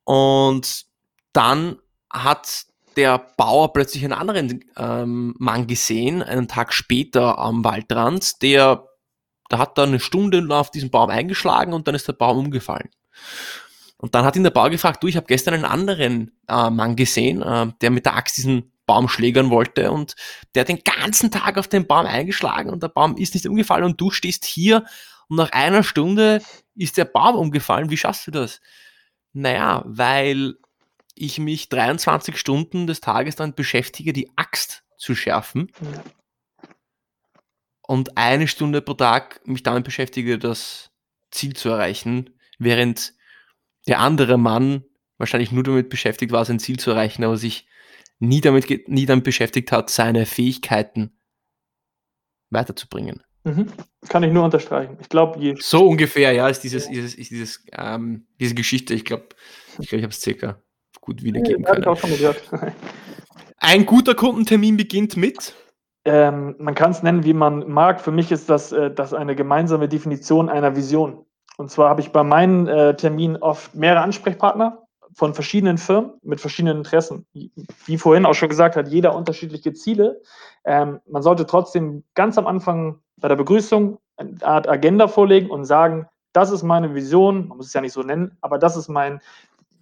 [0.04, 0.86] Und
[1.32, 1.78] dann
[2.10, 2.64] hat
[2.96, 8.88] der Bauer plötzlich einen anderen ähm, Mann gesehen, einen Tag später am Waldrand, der,
[9.50, 12.90] der hat da eine Stunde auf diesen Baum eingeschlagen und dann ist der Baum umgefallen.
[14.00, 16.96] Und dann hat ihn der Bauer gefragt, du, ich habe gestern einen anderen äh, Mann
[16.96, 20.16] gesehen, äh, der mit der Axt diesen Baum schlägern wollte und
[20.54, 23.84] der hat den ganzen Tag auf den Baum eingeschlagen und der Baum ist nicht umgefallen
[23.84, 24.84] und du stehst hier
[25.28, 26.42] und nach einer Stunde
[26.74, 27.90] ist der Baum umgefallen.
[27.90, 28.60] Wie schaffst du das?
[29.32, 30.54] Naja, weil
[31.14, 35.70] ich mich 23 Stunden des Tages dann beschäftige, die Axt zu schärfen.
[37.82, 40.90] Und eine Stunde pro Tag mich damit beschäftige, das
[41.30, 43.12] Ziel zu erreichen, während
[43.88, 44.84] der andere Mann
[45.18, 47.68] wahrscheinlich nur damit beschäftigt war, sein Ziel zu erreichen, aber sich
[48.18, 51.12] nie damit, nie damit beschäftigt hat, seine Fähigkeiten
[52.50, 53.22] weiterzubringen.
[53.44, 53.68] Mhm.
[54.08, 54.98] Kann ich nur unterstreichen.
[55.00, 58.94] Ich glaube, so ungefähr, ja, ist dieses, ist, ist dieses, ähm, diese Geschichte.
[58.94, 59.28] Ich glaube,
[59.78, 60.60] ich, glaub, ich habe es circa
[61.00, 62.74] gut wiedergeben ja, können.
[63.56, 65.54] Ein guter Kundentermin beginnt mit.
[66.04, 68.00] Ähm, man kann es nennen, wie man mag.
[68.00, 71.24] Für mich ist das, äh, das eine gemeinsame Definition einer Vision.
[71.60, 74.78] Und zwar habe ich bei meinen äh, Terminen oft mehrere Ansprechpartner
[75.12, 77.26] von verschiedenen Firmen mit verschiedenen Interessen.
[77.34, 80.22] Wie vorhin auch schon gesagt hat, jeder unterschiedliche Ziele.
[80.64, 85.66] Ähm, man sollte trotzdem ganz am Anfang bei der Begrüßung eine Art Agenda vorlegen und
[85.66, 88.88] sagen, das ist meine Vision, man muss es ja nicht so nennen, aber das ist
[88.88, 89.20] mein,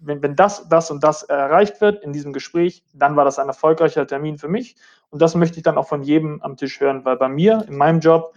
[0.01, 3.47] wenn, wenn das, das und das erreicht wird in diesem Gespräch, dann war das ein
[3.47, 4.75] erfolgreicher Termin für mich.
[5.11, 7.77] Und das möchte ich dann auch von jedem am Tisch hören, weil bei mir, in
[7.77, 8.33] meinem Job,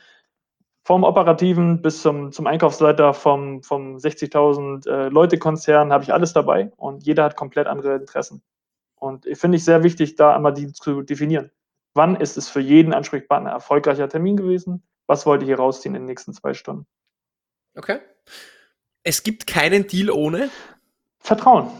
[0.85, 6.73] vom Operativen bis zum, zum Einkaufsleiter vom, vom 60.000 äh, Leute-Konzern habe ich alles dabei
[6.77, 8.43] und jeder hat komplett andere Interessen.
[8.97, 11.51] Und finde ich sehr wichtig, da einmal die zu definieren.
[11.95, 14.83] Wann ist es für jeden Ansprechpartner ein erfolgreicher Termin gewesen?
[15.07, 16.87] Was wollte ich hier rausziehen in den nächsten zwei Stunden?
[17.77, 17.99] Okay.
[19.03, 20.51] Es gibt keinen Deal ohne
[21.19, 21.71] Vertrauen.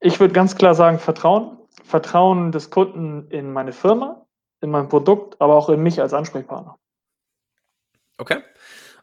[0.00, 1.58] Ich würde ganz klar sagen, Vertrauen.
[1.84, 4.26] Vertrauen des Kunden in meine Firma,
[4.60, 6.78] in mein Produkt, aber auch in mich als Ansprechpartner.
[8.18, 8.42] Okay.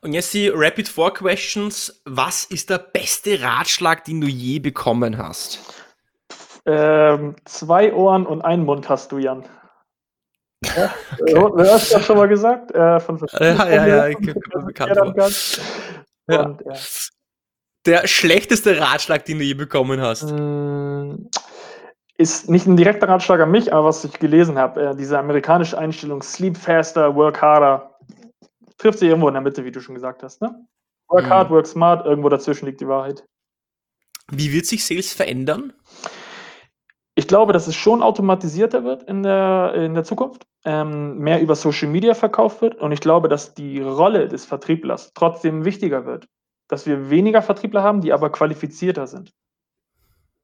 [0.01, 2.01] Und jetzt die Rapid Four Questions.
[2.05, 5.59] Was ist der beste Ratschlag, den du je bekommen hast?
[6.65, 9.45] Ähm, zwei Ohren und einen Mund hast du, Jan.
[10.63, 11.61] Ja, okay.
[11.61, 12.71] äh, hast du das schon mal gesagt?
[12.71, 14.35] Äh, von ja, ja, ja, ich bin
[14.65, 14.95] bekannt.
[16.27, 16.41] Ja.
[16.43, 16.73] Und, ja.
[17.87, 20.31] Der schlechteste Ratschlag, den du je bekommen hast?
[20.31, 21.29] Mm,
[22.17, 25.77] ist nicht ein direkter Ratschlag an mich, aber was ich gelesen habe, äh, diese amerikanische
[25.77, 27.90] Einstellung Sleep faster, work harder,
[28.81, 30.41] trifft sich irgendwo in der Mitte, wie du schon gesagt hast.
[30.41, 30.65] Ne?
[31.07, 31.29] Work mhm.
[31.29, 33.23] hard, work smart, irgendwo dazwischen liegt die Wahrheit.
[34.31, 35.73] Wie wird sich Sales verändern?
[37.15, 41.55] Ich glaube, dass es schon automatisierter wird in der, in der Zukunft, ähm, mehr über
[41.55, 46.27] Social Media verkauft wird und ich glaube, dass die Rolle des Vertrieblers trotzdem wichtiger wird.
[46.69, 49.33] Dass wir weniger Vertriebler haben, die aber qualifizierter sind.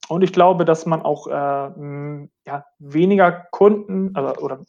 [0.10, 1.32] Und ich glaube, dass man auch äh,
[2.46, 4.66] ja, weniger Kunden also, oder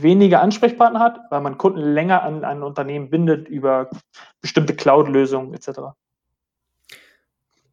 [0.00, 3.90] weniger Ansprechpartner hat, weil man Kunden länger an ein Unternehmen bindet über
[4.40, 5.80] bestimmte Cloud-Lösungen etc.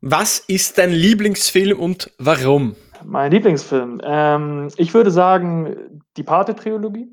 [0.02, 2.76] Was ist dein Lieblingsfilm und warum?
[3.04, 4.02] Mein Lieblingsfilm.
[4.04, 7.10] Ähm, ich würde sagen, die Pate-Trilogie.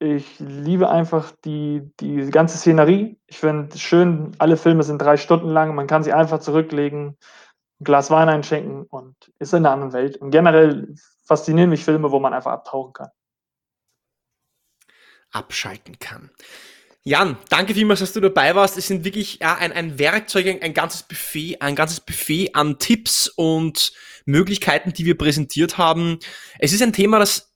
[0.00, 3.18] Ich liebe einfach die, die ganze Szenerie.
[3.26, 5.74] Ich finde es schön, alle Filme sind drei Stunden lang.
[5.74, 7.16] Man kann sie einfach zurücklegen,
[7.80, 10.16] ein Glas Wein einschenken und ist in einer anderen Welt.
[10.16, 13.08] Und generell faszinieren mich Filme, wo man einfach abtauchen kann
[15.30, 16.30] abschalten kann.
[17.04, 18.76] Jan, danke vielmals, dass du dabei warst.
[18.76, 22.78] Es sind wirklich ja, ein, ein Werkzeug, ein, ein, ganzes Buffet, ein ganzes Buffet an
[22.78, 23.92] Tipps und
[24.26, 26.18] Möglichkeiten, die wir präsentiert haben.
[26.58, 27.50] Es ist ein Thema, das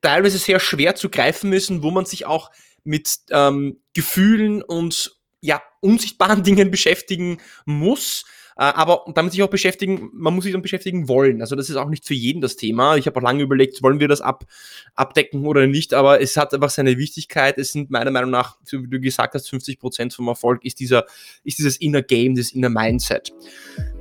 [0.00, 2.50] teilweise sehr schwer zu greifen ist und wo man sich auch
[2.84, 8.24] mit ähm, Gefühlen und ja, unsichtbaren Dingen beschäftigen muss.
[8.56, 11.42] Äh, aber damit sich auch beschäftigen, man muss sich dann beschäftigen wollen.
[11.42, 12.96] Also das ist auch nicht für jeden das Thema.
[12.96, 14.44] Ich habe auch lange überlegt, wollen wir das ab,
[14.94, 17.58] abdecken oder nicht, aber es hat einfach seine Wichtigkeit.
[17.58, 21.04] Es sind meiner Meinung nach, wie du gesagt hast, 50 Prozent vom Erfolg ist dieser,
[21.44, 23.32] ist dieses Inner Game, das Inner Mindset.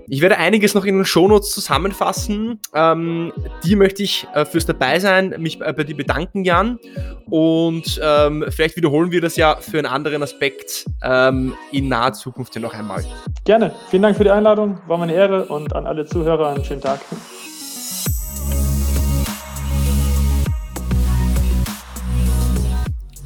[0.08, 2.60] Ich werde einiges noch in den Shownotes zusammenfassen.
[2.76, 3.34] Ähm,
[3.64, 6.78] die möchte ich äh, fürs Dabeisein mich äh, bei dir bedanken, Jan.
[7.26, 12.56] Und ähm, vielleicht wiederholen wir das ja für einen anderen Aspekt ähm, in naher Zukunft
[12.60, 13.04] noch einmal.
[13.46, 13.74] Gerne.
[13.90, 14.78] Vielen Dank für die Einladung.
[14.86, 17.02] War meine Ehre und an alle Zuhörer einen schönen Tag.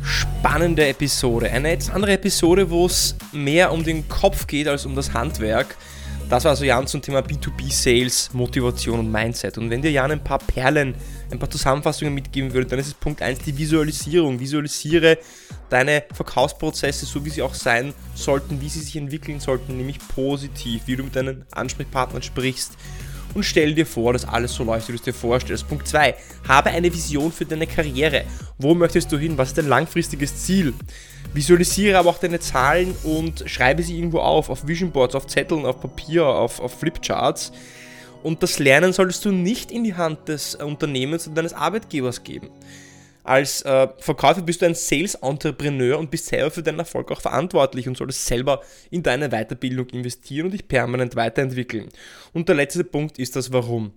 [0.02, 1.52] Spannende Episode.
[1.52, 5.76] Eine jetzt andere Episode, wo es mehr um den Kopf geht als um das Handwerk.
[6.30, 9.58] Das war also Jan zum Thema B2B-Sales, Motivation und Mindset.
[9.58, 10.94] Und wenn dir Jan ein paar Perlen,
[11.32, 14.40] ein paar Zusammenfassungen mitgeben würde, dann ist es Punkt 1 die Visualisierung.
[14.40, 15.18] Visualisiere
[15.72, 20.84] deine Verkaufsprozesse so, wie sie auch sein sollten, wie sie sich entwickeln sollten, nämlich positiv,
[20.86, 22.74] wie du mit deinen Ansprechpartnern sprichst.
[23.34, 25.68] Und stell dir vor, dass alles so läuft, wie du es dir vorstellst.
[25.68, 26.16] Punkt 2.
[26.48, 28.24] Habe eine Vision für deine Karriere.
[28.58, 29.38] Wo möchtest du hin?
[29.38, 30.74] Was ist dein langfristiges Ziel?
[31.34, 35.66] Visualisiere aber auch deine Zahlen und schreibe sie irgendwo auf, auf Vision Boards, auf Zetteln,
[35.66, 37.52] auf Papier, auf, auf Flipcharts.
[38.24, 42.50] Und das Lernen solltest du nicht in die Hand des Unternehmens und deines Arbeitgebers geben.
[43.30, 47.88] Als äh, Verkäufer bist du ein Sales-Entrepreneur und bist selber für deinen Erfolg auch verantwortlich
[47.88, 51.90] und solltest selber in deine Weiterbildung investieren und dich permanent weiterentwickeln.
[52.34, 53.94] Und der letzte Punkt ist das Warum.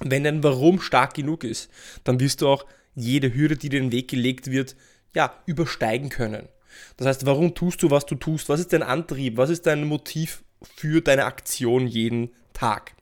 [0.00, 1.70] Wenn dein Warum stark genug ist,
[2.04, 4.76] dann wirst du auch jede Hürde, die dir in den Weg gelegt wird,
[5.14, 6.48] ja, übersteigen können.
[6.96, 8.48] Das heißt, warum tust du, was du tust?
[8.48, 9.36] Was ist dein Antrieb?
[9.36, 10.42] Was ist dein Motiv
[10.74, 12.94] für deine Aktion jeden Tag?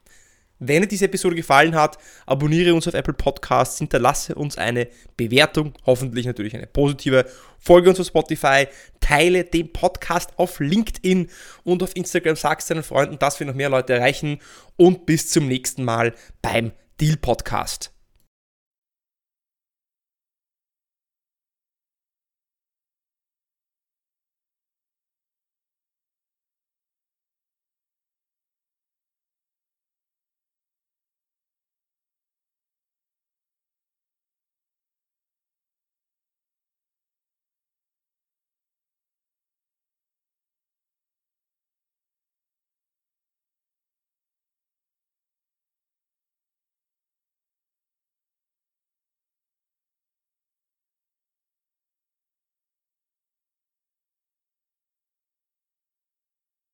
[0.64, 4.86] Wenn dir diese Episode gefallen hat, abonniere uns auf Apple Podcasts, hinterlasse uns eine
[5.16, 7.26] Bewertung, hoffentlich natürlich eine positive,
[7.58, 8.68] folge uns auf Spotify,
[9.00, 11.28] teile den Podcast auf LinkedIn
[11.64, 14.38] und auf Instagram, sag es deinen Freunden, dass wir noch mehr Leute erreichen.
[14.76, 17.91] Und bis zum nächsten Mal beim Deal Podcast.